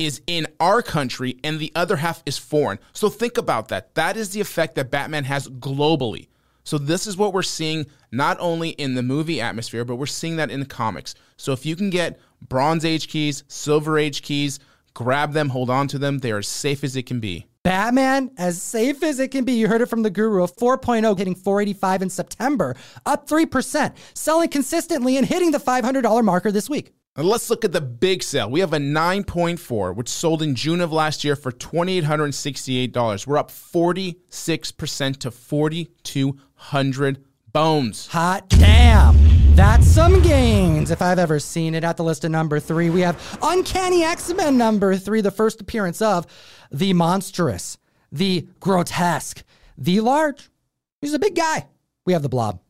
is 0.00 0.22
in 0.26 0.46
our 0.58 0.82
country 0.82 1.38
and 1.44 1.60
the 1.60 1.70
other 1.76 1.96
half 1.96 2.22
is 2.24 2.38
foreign. 2.38 2.80
So 2.92 3.08
think 3.08 3.38
about 3.38 3.68
that. 3.68 3.94
That 3.94 4.16
is 4.16 4.30
the 4.30 4.40
effect 4.40 4.74
that 4.74 4.90
Batman 4.90 5.24
has 5.24 5.46
globally. 5.46 6.28
So 6.64 6.78
this 6.78 7.06
is 7.06 7.16
what 7.16 7.32
we're 7.32 7.42
seeing 7.42 7.86
not 8.12 8.36
only 8.40 8.70
in 8.70 8.94
the 8.94 9.02
movie 9.02 9.40
atmosphere, 9.40 9.84
but 9.84 9.96
we're 9.96 10.06
seeing 10.06 10.36
that 10.36 10.50
in 10.50 10.60
the 10.60 10.66
comics. 10.66 11.14
So 11.36 11.52
if 11.52 11.64
you 11.64 11.76
can 11.76 11.90
get 11.90 12.18
Bronze 12.48 12.84
Age 12.84 13.08
keys, 13.08 13.44
Silver 13.48 13.98
Age 13.98 14.22
keys, 14.22 14.58
grab 14.94 15.32
them, 15.32 15.48
hold 15.48 15.70
on 15.70 15.88
to 15.88 15.98
them. 15.98 16.18
They 16.18 16.32
are 16.32 16.38
as 16.38 16.48
safe 16.48 16.84
as 16.84 16.96
it 16.96 17.06
can 17.06 17.20
be. 17.20 17.46
Batman, 17.62 18.30
as 18.38 18.60
safe 18.60 19.02
as 19.02 19.18
it 19.18 19.30
can 19.30 19.44
be. 19.44 19.52
You 19.52 19.68
heard 19.68 19.82
it 19.82 19.86
from 19.86 20.02
the 20.02 20.10
guru. 20.10 20.42
A 20.42 20.48
4.0 20.48 21.18
hitting 21.18 21.34
485 21.34 22.02
in 22.02 22.10
September, 22.10 22.74
up 23.04 23.28
3%, 23.28 23.94
selling 24.14 24.48
consistently 24.48 25.16
and 25.18 25.26
hitting 25.26 25.50
the 25.50 25.58
$500 25.58 26.24
marker 26.24 26.50
this 26.50 26.70
week. 26.70 26.92
Let's 27.22 27.50
look 27.50 27.64
at 27.64 27.72
the 27.72 27.80
big 27.80 28.22
sale. 28.22 28.50
We 28.50 28.60
have 28.60 28.72
a 28.72 28.78
9.4, 28.78 29.94
which 29.94 30.08
sold 30.08 30.42
in 30.42 30.54
June 30.54 30.80
of 30.80 30.90
last 30.92 31.22
year 31.22 31.36
for 31.36 31.52
$2,868. 31.52 33.26
We're 33.26 33.36
up 33.36 33.50
46% 33.50 35.16
to 35.18 35.30
4,200 35.30 37.24
bones. 37.52 38.06
Hot 38.08 38.48
damn. 38.48 39.54
That's 39.54 39.86
some 39.86 40.22
gains 40.22 40.90
if 40.90 41.02
I've 41.02 41.18
ever 41.18 41.38
seen 41.38 41.74
it. 41.74 41.84
At 41.84 41.98
the 41.98 42.04
list 42.04 42.24
of 42.24 42.30
number 42.30 42.58
three, 42.58 42.88
we 42.88 43.02
have 43.02 43.38
Uncanny 43.42 44.02
X 44.02 44.32
Men 44.32 44.56
number 44.56 44.96
three, 44.96 45.20
the 45.20 45.30
first 45.30 45.60
appearance 45.60 46.00
of 46.00 46.26
the 46.70 46.94
monstrous, 46.94 47.76
the 48.10 48.48
grotesque, 48.60 49.42
the 49.76 50.00
large. 50.00 50.48
He's 51.02 51.12
a 51.12 51.18
big 51.18 51.34
guy. 51.34 51.66
We 52.06 52.14
have 52.14 52.22
the 52.22 52.28
blob. 52.28 52.60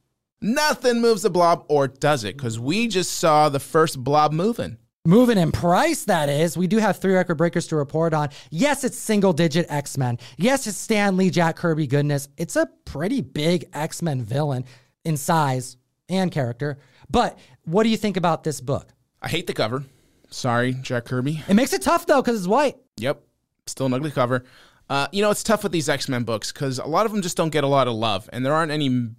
Nothing 0.43 1.03
moves 1.03 1.23
the 1.23 1.31
blob, 1.31 1.67
or 1.69 1.87
does 1.87 2.25
it? 2.25 2.37
Because 2.37 2.59
we 2.59 2.89
just 2.89 3.13
saw 3.19 3.51
the 3.51 3.61
first 3.61 4.03
blob 4.03 4.33
moving. 4.33 4.79
Moving 5.07 5.39
in 5.39 5.53
price, 5.53 6.05
that 6.05 6.29
is. 6.29 6.57
We 6.57 6.67
do 6.67 6.79
have 6.79 6.99
three 6.99 7.15
record 7.15 7.37
breakers 7.37 7.67
to 7.69 7.77
report 7.77 8.15
on. 8.15 8.29
Yes, 8.51 8.85
it's 8.85 8.99
single 8.99 9.33
digit 9.33 9.67
X 9.69 9.99
Men. 9.99 10.19
Yes, 10.37 10.67
it's 10.67 10.77
Stan 10.77 11.17
Lee, 11.17 11.31
Jack 11.31 11.57
Kirby 11.57 11.87
goodness. 11.87 12.29
It's 12.37 12.57
a 12.57 12.69
pretty 12.85 13.21
big 13.21 13.67
X 13.73 14.03
Men 14.03 14.23
villain 14.23 14.65
in 15.05 15.17
size 15.17 15.77
and 16.09 16.31
character. 16.31 16.79
But 17.11 17.39
what 17.65 17.83
do 17.83 17.89
you 17.89 17.97
think 17.97 18.17
about 18.17 18.45
this 18.45 18.61
book? 18.61 18.89
I 19.23 19.29
hate 19.29 19.47
the 19.47 19.55
cover. 19.55 19.85
Sorry, 20.31 20.75
Jack 20.75 21.07
Kirby. 21.07 21.43
It 21.49 21.55
makes 21.55 21.73
it 21.73 21.83
tough 21.83 22.07
though, 22.07 22.23
because 22.23 22.39
it's 22.39 22.49
white. 22.49 22.77
Yep, 22.99 23.23
still 23.67 23.87
an 23.87 23.95
ugly 23.95 24.11
cover. 24.11 24.45
Uh, 24.89 25.07
you 25.13 25.23
know, 25.23 25.31
it's 25.31 25.43
tough 25.43 25.63
with 25.63 25.73
these 25.73 25.89
X 25.89 26.09
Men 26.09 26.25
books 26.25 26.51
because 26.53 26.79
a 26.79 26.87
lot 26.87 27.05
of 27.05 27.13
them 27.13 27.23
just 27.23 27.37
don't 27.37 27.51
get 27.51 27.65
a 27.65 27.69
lot 27.69 27.89
of 27.89 27.95
love, 27.95 28.29
and 28.33 28.45
there 28.45 28.55
aren't 28.55 28.73
any. 28.73 29.11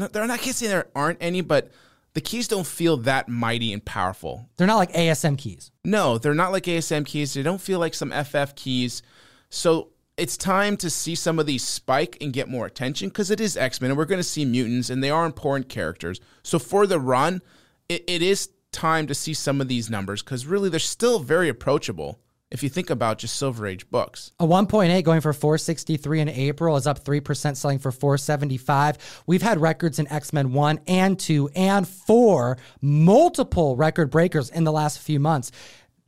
No, 0.00 0.08
there 0.08 0.22
are 0.22 0.26
not. 0.26 0.40
I 0.40 0.42
can't 0.42 0.56
say 0.56 0.66
there 0.66 0.88
aren't 0.94 1.18
any, 1.20 1.42
but 1.42 1.70
the 2.14 2.22
keys 2.22 2.48
don't 2.48 2.66
feel 2.66 2.96
that 2.98 3.28
mighty 3.28 3.70
and 3.72 3.84
powerful. 3.84 4.48
They're 4.56 4.66
not 4.66 4.78
like 4.78 4.92
ASM 4.94 5.36
keys. 5.36 5.70
No, 5.84 6.16
they're 6.16 6.34
not 6.34 6.52
like 6.52 6.64
ASM 6.64 7.04
keys. 7.04 7.34
They 7.34 7.42
don't 7.42 7.60
feel 7.60 7.78
like 7.78 7.92
some 7.92 8.10
FF 8.10 8.54
keys. 8.56 9.02
So 9.50 9.90
it's 10.16 10.38
time 10.38 10.78
to 10.78 10.88
see 10.88 11.14
some 11.14 11.38
of 11.38 11.44
these 11.44 11.62
spike 11.62 12.16
and 12.22 12.32
get 12.32 12.48
more 12.48 12.64
attention 12.64 13.10
because 13.10 13.30
it 13.30 13.40
is 13.40 13.58
X 13.58 13.80
Men 13.80 13.90
and 13.90 13.98
we're 13.98 14.06
going 14.06 14.18
to 14.18 14.24
see 14.24 14.46
mutants 14.46 14.88
and 14.88 15.04
they 15.04 15.10
are 15.10 15.26
important 15.26 15.68
characters. 15.68 16.18
So 16.42 16.58
for 16.58 16.86
the 16.86 16.98
run, 16.98 17.42
it, 17.90 18.02
it 18.06 18.22
is 18.22 18.48
time 18.72 19.06
to 19.06 19.14
see 19.14 19.34
some 19.34 19.60
of 19.60 19.68
these 19.68 19.90
numbers 19.90 20.22
because 20.22 20.46
really 20.46 20.70
they're 20.70 20.80
still 20.80 21.18
very 21.18 21.50
approachable 21.50 22.20
if 22.50 22.62
you 22.62 22.68
think 22.68 22.90
about 22.90 23.18
just 23.18 23.36
Silver 23.36 23.66
Age 23.66 23.88
books. 23.90 24.32
A 24.40 24.46
1.8 24.46 25.02
going 25.04 25.20
for 25.20 25.32
463 25.32 26.20
in 26.20 26.28
April 26.28 26.76
is 26.76 26.86
up 26.86 27.04
3%, 27.04 27.56
selling 27.56 27.78
for 27.78 27.92
475. 27.92 29.22
We've 29.26 29.42
had 29.42 29.60
records 29.60 29.98
in 29.98 30.08
X 30.08 30.32
Men 30.32 30.52
1 30.52 30.80
and 30.86 31.18
2 31.18 31.50
and 31.54 31.86
4, 31.86 32.58
multiple 32.80 33.76
record 33.76 34.10
breakers 34.10 34.50
in 34.50 34.64
the 34.64 34.72
last 34.72 34.98
few 34.98 35.20
months. 35.20 35.52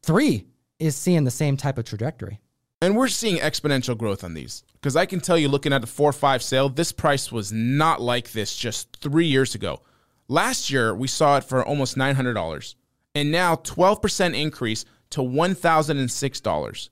3 0.03 0.45
is 0.79 0.97
seeing 0.97 1.25
the 1.25 1.31
same 1.31 1.57
type 1.57 1.79
of 1.79 1.85
trajectory. 1.85 2.41
And 2.81 2.97
we're 2.97 3.07
seeing 3.07 3.37
exponential 3.37 3.97
growth 3.97 4.25
on 4.25 4.35
these. 4.35 4.65
Because 4.73 4.97
I 4.97 5.07
can 5.07 5.21
tell 5.21 5.39
you, 5.39 5.49
looking 5.49 5.73
at 5.73 5.81
the 5.81 5.87
4 5.87 6.13
5 6.13 6.43
sale, 6.43 6.69
this 6.69 6.91
price 6.91 7.31
was 7.31 7.53
not 7.53 8.01
like 8.01 8.33
this 8.33 8.57
just 8.57 8.97
three 8.97 9.27
years 9.27 9.55
ago. 9.55 9.83
Last 10.27 10.71
year, 10.71 10.93
we 10.93 11.07
saw 11.07 11.37
it 11.37 11.45
for 11.45 11.65
almost 11.65 11.97
$900. 11.97 12.75
And 13.15 13.31
now, 13.31 13.55
12% 13.55 14.35
increase 14.35 14.85
to 15.13 15.21
$1,006 15.21 16.89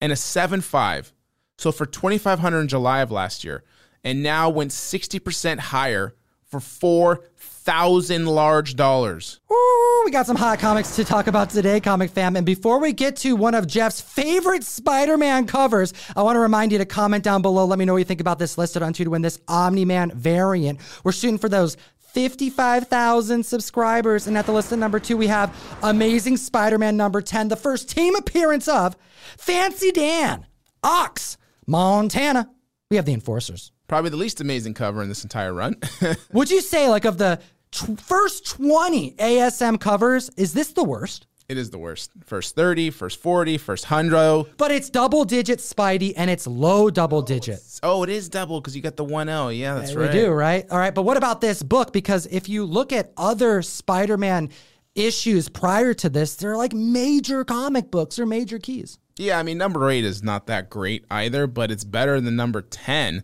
and 0.00 0.12
a 0.12 0.14
7.5. 0.14 1.12
So 1.58 1.72
for 1.72 1.86
2500 1.86 2.60
in 2.60 2.68
July 2.68 3.00
of 3.00 3.10
last 3.10 3.44
year 3.44 3.64
and 4.02 4.22
now 4.22 4.48
went 4.48 4.70
60% 4.70 5.58
higher 5.58 6.14
for 6.50 6.58
4,000 6.58 8.26
large 8.26 8.74
dollars. 8.74 9.40
Ooh, 9.52 10.02
we 10.04 10.10
got 10.10 10.26
some 10.26 10.36
hot 10.36 10.58
comics 10.58 10.96
to 10.96 11.04
talk 11.04 11.28
about 11.28 11.50
today, 11.50 11.78
Comic 11.78 12.10
Fam. 12.10 12.34
And 12.34 12.44
before 12.44 12.80
we 12.80 12.92
get 12.92 13.14
to 13.16 13.36
one 13.36 13.54
of 13.54 13.68
Jeff's 13.68 14.00
favorite 14.00 14.64
Spider 14.64 15.16
Man 15.16 15.46
covers, 15.46 15.92
I 16.16 16.22
want 16.22 16.36
to 16.36 16.40
remind 16.40 16.72
you 16.72 16.78
to 16.78 16.86
comment 16.86 17.22
down 17.22 17.40
below. 17.40 17.66
Let 17.66 17.78
me 17.78 17.84
know 17.84 17.92
what 17.92 17.98
you 17.98 18.04
think 18.04 18.20
about 18.20 18.40
this 18.40 18.58
listed 18.58 18.82
on 18.82 18.92
two 18.92 19.04
to 19.04 19.10
win 19.10 19.22
this 19.22 19.38
Omni 19.46 19.84
Man 19.84 20.10
variant. 20.10 20.80
We're 21.04 21.12
shooting 21.12 21.38
for 21.38 21.48
those 21.48 21.76
55,000 22.10 23.44
subscribers. 23.44 24.26
And 24.26 24.36
at 24.36 24.46
the 24.46 24.52
list 24.52 24.72
of 24.72 24.78
number 24.78 24.98
two, 25.00 25.16
we 25.16 25.28
have 25.28 25.54
Amazing 25.82 26.36
Spider 26.36 26.78
Man 26.78 26.96
number 26.96 27.20
10, 27.20 27.48
the 27.48 27.56
first 27.56 27.88
team 27.88 28.14
appearance 28.14 28.68
of 28.68 28.96
Fancy 29.38 29.90
Dan, 29.92 30.46
Ox, 30.82 31.36
Montana. 31.66 32.50
We 32.90 32.96
have 32.96 33.06
the 33.06 33.12
Enforcers. 33.14 33.72
Probably 33.86 34.10
the 34.10 34.16
least 34.16 34.40
amazing 34.40 34.74
cover 34.74 35.02
in 35.02 35.08
this 35.08 35.22
entire 35.22 35.52
run. 35.52 35.76
Would 36.32 36.50
you 36.50 36.60
say, 36.60 36.88
like, 36.88 37.04
of 37.04 37.18
the 37.18 37.40
t- 37.70 37.96
first 37.96 38.46
20 38.46 39.12
ASM 39.12 39.80
covers, 39.80 40.30
is 40.36 40.52
this 40.52 40.72
the 40.72 40.84
worst? 40.84 41.26
It 41.50 41.58
is 41.58 41.70
the 41.70 41.78
worst. 41.78 42.12
First 42.24 42.54
30, 42.54 42.90
first 42.90 43.18
40, 43.18 43.58
first 43.58 43.90
100. 43.90 44.56
But 44.56 44.70
it's 44.70 44.88
double 44.88 45.24
digit 45.24 45.58
Spidey 45.58 46.12
and 46.16 46.30
it's 46.30 46.46
low 46.46 46.90
double 46.90 47.22
digit. 47.22 47.58
Oh, 47.82 48.04
it 48.04 48.08
is 48.08 48.28
double 48.28 48.60
because 48.60 48.76
you 48.76 48.82
got 48.82 48.96
the 48.96 49.02
1 49.02 49.28
L. 49.28 49.52
Yeah, 49.52 49.74
that's 49.74 49.92
We 49.94 50.02
right. 50.04 50.12
do, 50.12 50.30
right? 50.30 50.64
All 50.70 50.78
right. 50.78 50.94
But 50.94 51.02
what 51.02 51.16
about 51.16 51.40
this 51.40 51.62
book? 51.62 51.92
Because 51.92 52.26
if 52.26 52.48
you 52.48 52.64
look 52.64 52.92
at 52.92 53.12
other 53.16 53.62
Spider 53.62 54.16
Man 54.16 54.50
issues 54.94 55.48
prior 55.48 55.92
to 55.94 56.08
this, 56.08 56.36
they're 56.36 56.56
like 56.56 56.72
major 56.72 57.44
comic 57.44 57.90
books 57.90 58.18
or 58.20 58.26
major 58.26 58.58
keys. 58.60 58.98
Yeah, 59.16 59.38
I 59.38 59.42
mean 59.42 59.58
number 59.58 59.90
eight 59.90 60.04
is 60.04 60.22
not 60.22 60.46
that 60.46 60.70
great 60.70 61.04
either, 61.10 61.46
but 61.48 61.70
it's 61.72 61.84
better 61.84 62.20
than 62.20 62.36
number 62.36 62.62
ten. 62.62 63.22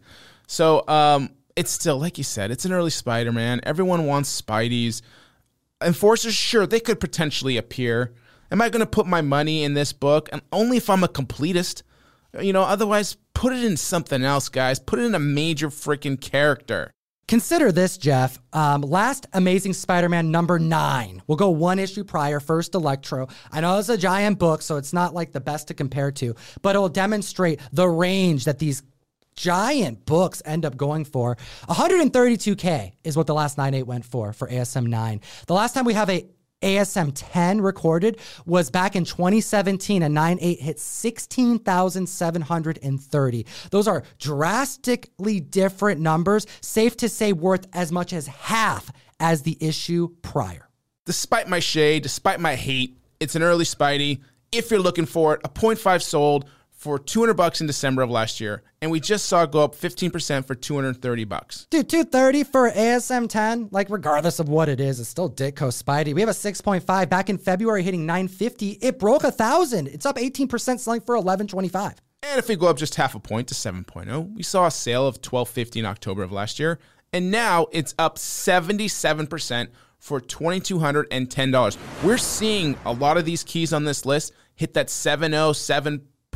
So 0.48 0.86
um, 0.88 1.30
it's 1.54 1.70
still 1.70 1.98
like 1.98 2.18
you 2.18 2.24
said, 2.24 2.50
it's 2.50 2.64
an 2.64 2.72
early 2.72 2.90
Spider-Man. 2.90 3.60
Everyone 3.62 4.04
wants 4.04 4.40
Spideys. 4.42 5.00
Enforcers, 5.84 6.34
sure, 6.34 6.66
they 6.66 6.80
could 6.80 7.00
potentially 7.00 7.56
appear. 7.56 8.14
Am 8.50 8.62
I 8.62 8.68
going 8.68 8.80
to 8.80 8.86
put 8.86 9.06
my 9.06 9.20
money 9.20 9.62
in 9.64 9.74
this 9.74 9.92
book? 9.92 10.28
And 10.32 10.40
only 10.52 10.78
if 10.78 10.88
I'm 10.88 11.04
a 11.04 11.08
completist. 11.08 11.82
You 12.40 12.52
know, 12.52 12.62
otherwise, 12.62 13.16
put 13.34 13.52
it 13.52 13.64
in 13.64 13.76
something 13.76 14.22
else, 14.22 14.48
guys. 14.48 14.78
Put 14.78 14.98
it 14.98 15.02
in 15.02 15.14
a 15.14 15.18
major 15.18 15.68
freaking 15.68 16.20
character. 16.20 16.90
Consider 17.28 17.72
this, 17.72 17.98
Jeff. 17.98 18.38
Um, 18.52 18.82
last 18.82 19.26
Amazing 19.32 19.72
Spider 19.72 20.08
Man 20.08 20.30
number 20.30 20.60
nine. 20.60 21.22
We'll 21.26 21.36
go 21.36 21.50
one 21.50 21.80
issue 21.80 22.04
prior, 22.04 22.38
first 22.38 22.74
Electro. 22.74 23.26
I 23.50 23.60
know 23.60 23.78
it's 23.78 23.88
a 23.88 23.98
giant 23.98 24.38
book, 24.38 24.62
so 24.62 24.76
it's 24.76 24.92
not 24.92 25.12
like 25.12 25.32
the 25.32 25.40
best 25.40 25.68
to 25.68 25.74
compare 25.74 26.12
to, 26.12 26.36
but 26.62 26.76
it'll 26.76 26.88
demonstrate 26.88 27.60
the 27.72 27.88
range 27.88 28.44
that 28.44 28.60
these 28.60 28.82
giant 29.36 30.04
books 30.06 30.42
end 30.44 30.64
up 30.64 30.76
going 30.76 31.04
for. 31.04 31.36
132K 31.68 32.92
is 33.04 33.16
what 33.16 33.26
the 33.26 33.34
last 33.34 33.56
9.8 33.56 33.84
went 33.84 34.04
for, 34.04 34.32
for 34.32 34.48
ASM 34.48 34.86
9. 34.86 35.20
The 35.46 35.54
last 35.54 35.74
time 35.74 35.84
we 35.84 35.94
have 35.94 36.10
a 36.10 36.26
ASM 36.62 37.12
10 37.14 37.60
recorded 37.60 38.18
was 38.46 38.70
back 38.70 38.96
in 38.96 39.04
2017. 39.04 40.02
A 40.02 40.08
9.8 40.08 40.58
hit 40.58 40.80
16,730. 40.80 43.46
Those 43.70 43.86
are 43.86 44.02
drastically 44.18 45.40
different 45.40 46.00
numbers, 46.00 46.46
safe 46.62 46.96
to 46.96 47.10
say 47.10 47.34
worth 47.34 47.66
as 47.72 47.92
much 47.92 48.12
as 48.12 48.26
half 48.26 48.90
as 49.20 49.42
the 49.42 49.56
issue 49.60 50.08
prior. 50.22 50.68
Despite 51.04 51.48
my 51.48 51.60
shade, 51.60 52.02
despite 52.02 52.40
my 52.40 52.56
hate, 52.56 52.98
it's 53.20 53.36
an 53.36 53.42
early 53.42 53.64
Spidey. 53.64 54.20
If 54.50 54.70
you're 54.70 54.80
looking 54.80 55.06
for 55.06 55.34
it, 55.34 55.40
a 55.44 55.48
0.5 55.48 56.02
sold 56.02 56.46
for 56.76 56.98
200 56.98 57.34
bucks 57.34 57.60
in 57.60 57.66
December 57.66 58.02
of 58.02 58.10
last 58.10 58.38
year, 58.38 58.62
and 58.82 58.90
we 58.90 59.00
just 59.00 59.26
saw 59.26 59.42
it 59.42 59.50
go 59.50 59.64
up 59.64 59.74
15% 59.74 60.44
for 60.44 60.54
230 60.54 61.24
bucks. 61.24 61.66
Dude, 61.70 61.88
230 61.88 62.44
for 62.44 62.70
ASM 62.70 63.28
10, 63.28 63.70
like 63.72 63.88
regardless 63.88 64.38
of 64.38 64.48
what 64.48 64.68
it 64.68 64.78
is, 64.78 65.00
it's 65.00 65.08
still 65.08 65.30
Ditko 65.30 65.72
Spidey. 65.72 66.14
We 66.14 66.20
have 66.20 66.28
a 66.28 66.32
6.5 66.32 67.08
back 67.08 67.30
in 67.30 67.38
February 67.38 67.82
hitting 67.82 68.04
950. 68.04 68.72
It 68.82 68.98
broke 68.98 69.24
a 69.24 69.32
thousand. 69.32 69.88
It's 69.88 70.04
up 70.04 70.16
18% 70.16 70.78
selling 70.78 71.00
for 71.00 71.16
1125. 71.16 71.94
And 72.22 72.38
if 72.38 72.48
we 72.48 72.56
go 72.56 72.66
up 72.66 72.76
just 72.76 72.96
half 72.96 73.14
a 73.14 73.20
point 73.20 73.48
to 73.48 73.54
7.0, 73.54 74.34
we 74.34 74.42
saw 74.42 74.66
a 74.66 74.70
sale 74.70 75.06
of 75.06 75.16
1250 75.16 75.80
in 75.80 75.86
October 75.86 76.22
of 76.22 76.30
last 76.30 76.58
year, 76.58 76.78
and 77.12 77.30
now 77.30 77.68
it's 77.72 77.94
up 77.98 78.16
77% 78.16 79.68
for 79.98 80.20
$2210. 80.20 81.78
We're 82.04 82.18
seeing 82.18 82.76
a 82.84 82.92
lot 82.92 83.16
of 83.16 83.24
these 83.24 83.42
keys 83.42 83.72
on 83.72 83.84
this 83.84 84.04
list 84.04 84.32
hit 84.54 84.74
that 84.74 84.88
7.0, 84.88 85.54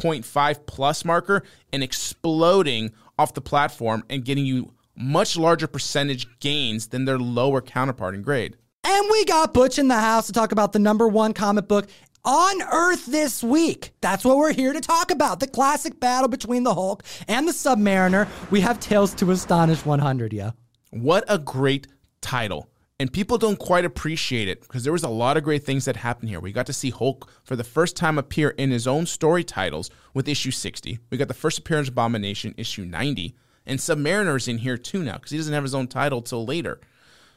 7.5 0.00 0.66
plus 0.66 1.04
marker 1.04 1.42
and 1.72 1.82
exploding 1.82 2.92
off 3.18 3.34
the 3.34 3.40
platform 3.40 4.04
and 4.08 4.24
getting 4.24 4.46
you 4.46 4.72
much 4.96 5.36
larger 5.36 5.66
percentage 5.66 6.26
gains 6.40 6.88
than 6.88 7.04
their 7.04 7.18
lower 7.18 7.60
counterpart 7.60 8.14
in 8.14 8.22
grade. 8.22 8.56
And 8.84 9.06
we 9.10 9.24
got 9.24 9.52
Butch 9.52 9.78
in 9.78 9.88
the 9.88 9.98
house 9.98 10.26
to 10.26 10.32
talk 10.32 10.52
about 10.52 10.72
the 10.72 10.78
number 10.78 11.06
one 11.06 11.32
comic 11.32 11.68
book 11.68 11.86
on 12.24 12.62
Earth 12.62 13.06
this 13.06 13.42
week. 13.42 13.92
That's 14.00 14.24
what 14.24 14.36
we're 14.36 14.52
here 14.52 14.72
to 14.72 14.80
talk 14.80 15.10
about. 15.10 15.40
The 15.40 15.46
classic 15.46 16.00
battle 16.00 16.28
between 16.28 16.64
the 16.64 16.74
Hulk 16.74 17.02
and 17.28 17.46
the 17.46 17.52
Submariner. 17.52 18.28
We 18.50 18.60
have 18.60 18.80
Tales 18.80 19.14
to 19.14 19.30
Astonish 19.30 19.84
100, 19.84 20.32
yeah. 20.32 20.52
What 20.90 21.24
a 21.28 21.38
great 21.38 21.86
title. 22.20 22.69
And 23.00 23.10
people 23.10 23.38
don't 23.38 23.58
quite 23.58 23.86
appreciate 23.86 24.46
it 24.46 24.60
because 24.60 24.84
there 24.84 24.92
was 24.92 25.04
a 25.04 25.08
lot 25.08 25.38
of 25.38 25.42
great 25.42 25.64
things 25.64 25.86
that 25.86 25.96
happened 25.96 26.28
here. 26.28 26.38
We 26.38 26.52
got 26.52 26.66
to 26.66 26.74
see 26.74 26.90
Hulk 26.90 27.30
for 27.42 27.56
the 27.56 27.64
first 27.64 27.96
time 27.96 28.18
appear 28.18 28.50
in 28.50 28.70
his 28.70 28.86
own 28.86 29.06
story 29.06 29.42
titles 29.42 29.88
with 30.12 30.28
issue 30.28 30.50
60. 30.50 30.98
We 31.08 31.16
got 31.16 31.28
the 31.28 31.32
first 31.32 31.58
appearance 31.58 31.88
of 31.88 31.94
Abomination, 31.94 32.54
issue 32.58 32.84
90. 32.84 33.34
And 33.64 33.78
Submariner's 33.78 34.48
in 34.48 34.58
here 34.58 34.76
too 34.76 35.02
now 35.02 35.14
because 35.14 35.30
he 35.30 35.38
doesn't 35.38 35.54
have 35.54 35.62
his 35.62 35.74
own 35.74 35.86
title 35.86 36.20
till 36.20 36.44
later. 36.44 36.78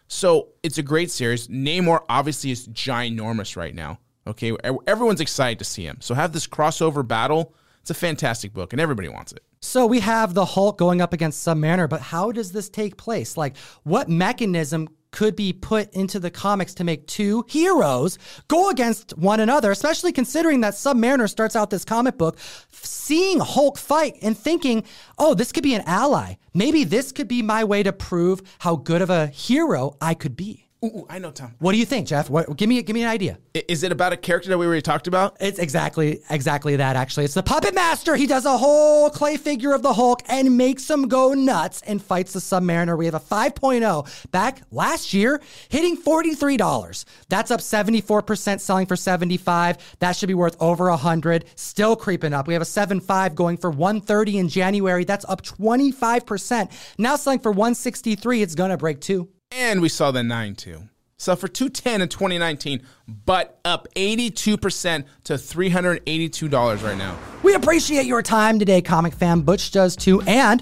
So 0.09 0.49
it's 0.63 0.79
a 0.79 0.83
great 0.83 1.09
series. 1.09 1.47
Namor 1.47 2.03
obviously 2.09 2.51
is 2.51 2.67
ginormous 2.67 3.55
right 3.55 3.73
now. 3.73 3.99
Okay, 4.27 4.53
everyone's 4.85 5.21
excited 5.21 5.59
to 5.59 5.65
see 5.65 5.85
him. 5.85 5.99
So 6.01 6.13
have 6.13 6.33
this 6.33 6.45
crossover 6.45 7.07
battle. 7.07 7.55
It's 7.79 7.89
a 7.89 7.93
fantastic 7.93 8.53
book, 8.53 8.73
and 8.73 8.81
everybody 8.81 9.07
wants 9.07 9.31
it. 9.31 9.43
So 9.61 9.85
we 9.85 10.01
have 10.01 10.33
the 10.33 10.43
Hulk 10.43 10.77
going 10.77 11.01
up 11.01 11.13
against 11.13 11.47
Submariner, 11.47 11.89
but 11.89 12.01
how 12.01 12.33
does 12.33 12.51
this 12.51 12.67
take 12.67 12.97
place? 12.97 13.37
Like, 13.37 13.55
what 13.83 14.09
mechanism 14.09 14.89
could 15.13 15.37
be 15.37 15.53
put 15.53 15.93
into 15.93 16.19
the 16.19 16.29
comics 16.29 16.73
to 16.73 16.83
make 16.83 17.07
two 17.07 17.45
heroes 17.47 18.19
go 18.49 18.69
against 18.69 19.17
one 19.17 19.39
another, 19.39 19.71
especially 19.71 20.11
considering 20.11 20.59
that 20.61 20.73
Submariner 20.73 21.29
starts 21.29 21.55
out 21.55 21.69
this 21.69 21.85
comic 21.85 22.17
book 22.17 22.37
seeing 22.71 23.39
Hulk 23.39 23.77
fight 23.77 24.17
and 24.21 24.37
thinking, 24.37 24.83
oh, 25.17 25.33
this 25.33 25.51
could 25.51 25.63
be 25.63 25.75
an 25.75 25.83
ally. 25.85 26.35
Maybe 26.53 26.83
this 26.83 27.11
could 27.11 27.27
be 27.29 27.41
my 27.41 27.63
way 27.63 27.83
to 27.83 27.93
prove 27.93 28.41
how 28.59 28.75
good 28.75 29.01
of 29.01 29.09
a 29.09 29.27
hero 29.27 29.95
I 30.01 30.13
could 30.13 30.35
be. 30.35 30.62
Ooh, 30.83 31.05
I 31.09 31.17
know, 31.17 31.31
Tom. 31.31 31.55
What 31.59 31.71
do 31.71 31.77
you 31.77 31.85
think, 31.85 32.07
Jeff? 32.07 32.29
What, 32.29 32.57
give 32.57 32.67
me 32.67 32.81
give 32.83 32.93
me 32.93 33.03
an 33.03 33.09
idea. 33.09 33.37
Is 33.53 33.83
it 33.83 33.93
about 33.93 34.11
a 34.11 34.17
character 34.17 34.49
that 34.49 34.57
we 34.57 34.65
already 34.65 34.81
talked 34.81 35.07
about? 35.07 35.37
It's 35.39 35.57
exactly 35.57 36.19
exactly 36.29 36.75
that. 36.75 36.97
Actually, 36.97 37.23
it's 37.23 37.33
the 37.33 37.43
Puppet 37.43 37.73
Master. 37.73 38.17
He 38.17 38.27
does 38.27 38.45
a 38.45 38.57
whole 38.57 39.09
clay 39.09 39.37
figure 39.37 39.71
of 39.71 39.81
the 39.81 39.93
Hulk 39.93 40.21
and 40.27 40.57
makes 40.57 40.89
him 40.89 41.07
go 41.07 41.33
nuts 41.33 41.81
and 41.83 42.03
fights 42.03 42.33
the 42.33 42.39
Submariner. 42.39 42.97
We 42.97 43.05
have 43.05 43.13
a 43.13 43.19
5.0 43.19 44.31
back 44.31 44.61
last 44.71 45.13
year, 45.13 45.39
hitting 45.69 45.95
forty 45.95 46.35
three 46.35 46.57
dollars. 46.57 47.05
That's 47.29 47.49
up 47.49 47.61
seventy 47.61 48.01
four 48.01 48.21
percent, 48.21 48.59
selling 48.59 48.85
for 48.85 48.97
seventy 48.97 49.37
five. 49.37 49.77
That 49.99 50.17
should 50.17 50.27
be 50.27 50.33
worth 50.33 50.61
over 50.61 50.89
a 50.89 50.97
hundred. 50.97 51.45
Still 51.55 51.95
creeping 51.95 52.33
up. 52.33 52.45
We 52.45 52.53
have 52.53 52.61
a 52.61 52.65
7.5 52.65 53.35
going 53.35 53.55
for 53.55 53.69
one 53.69 54.01
thirty 54.01 54.37
in 54.37 54.49
January. 54.49 55.05
That's 55.05 55.23
up 55.29 55.43
twenty 55.43 55.93
five 55.93 56.25
percent. 56.25 56.71
Now 56.97 57.15
selling 57.15 57.39
for 57.39 57.53
one 57.53 57.73
sixty 57.73 58.15
three. 58.15 58.41
It's 58.41 58.55
gonna 58.55 58.77
break 58.77 58.99
two. 58.99 59.29
And 59.55 59.81
we 59.81 59.89
saw 59.89 60.11
the 60.11 60.23
9 60.23 60.55
2. 60.55 60.81
So 61.17 61.35
for 61.35 61.47
210 61.47 62.01
in 62.01 62.09
2019, 62.09 62.81
but 63.07 63.59
up 63.63 63.87
82% 63.95 65.05
to 65.23 65.33
$382 65.33 66.83
right 66.83 66.97
now. 66.97 67.17
We 67.43 67.53
appreciate 67.53 68.05
your 68.05 68.21
time 68.21 68.59
today, 68.59 68.81
comic 68.81 69.13
fan. 69.13 69.41
Butch 69.41 69.71
does 69.71 69.95
too. 69.95 70.21
And 70.21 70.61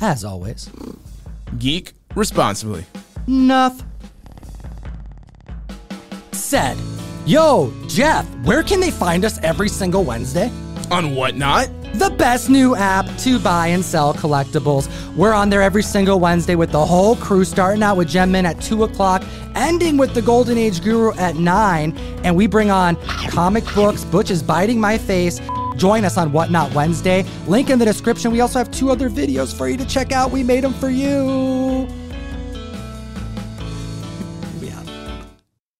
as 0.00 0.24
always, 0.24 0.70
geek 1.58 1.94
responsibly. 2.14 2.84
Enough 3.26 3.82
said. 6.32 6.76
Yo, 7.26 7.72
Jeff, 7.88 8.26
where 8.44 8.62
can 8.62 8.80
they 8.80 8.90
find 8.90 9.24
us 9.24 9.38
every 9.42 9.68
single 9.68 10.04
Wednesday? 10.04 10.50
On 10.90 11.14
Whatnot? 11.14 11.68
The 11.94 12.10
best 12.10 12.50
new 12.50 12.76
app 12.76 13.06
to 13.18 13.38
buy 13.38 13.68
and 13.68 13.84
sell 13.84 14.14
collectibles. 14.14 14.88
We're 15.14 15.32
on 15.32 15.50
there 15.50 15.62
every 15.62 15.82
single 15.82 16.20
Wednesday 16.20 16.54
with 16.54 16.72
the 16.72 16.84
whole 16.84 17.16
crew, 17.16 17.44
starting 17.44 17.82
out 17.82 17.96
with 17.96 18.08
Gemmin 18.08 18.44
at 18.44 18.60
2 18.60 18.84
o'clock, 18.84 19.24
ending 19.54 19.96
with 19.96 20.14
the 20.14 20.22
Golden 20.22 20.58
Age 20.58 20.82
Guru 20.82 21.12
at 21.14 21.36
9. 21.36 21.96
And 22.24 22.36
we 22.36 22.46
bring 22.46 22.70
on 22.70 22.96
comic 23.28 23.64
books. 23.74 24.04
Butch 24.04 24.30
is 24.30 24.42
biting 24.42 24.80
my 24.80 24.98
face. 24.98 25.40
Join 25.76 26.04
us 26.04 26.16
on 26.16 26.32
Whatnot 26.32 26.74
Wednesday. 26.74 27.24
Link 27.46 27.70
in 27.70 27.78
the 27.78 27.84
description. 27.84 28.32
We 28.32 28.40
also 28.40 28.58
have 28.58 28.70
two 28.70 28.90
other 28.90 29.08
videos 29.08 29.56
for 29.56 29.68
you 29.68 29.76
to 29.76 29.86
check 29.86 30.12
out. 30.12 30.30
We 30.30 30.42
made 30.42 30.64
them 30.64 30.74
for 30.74 30.90
you. 30.90 31.88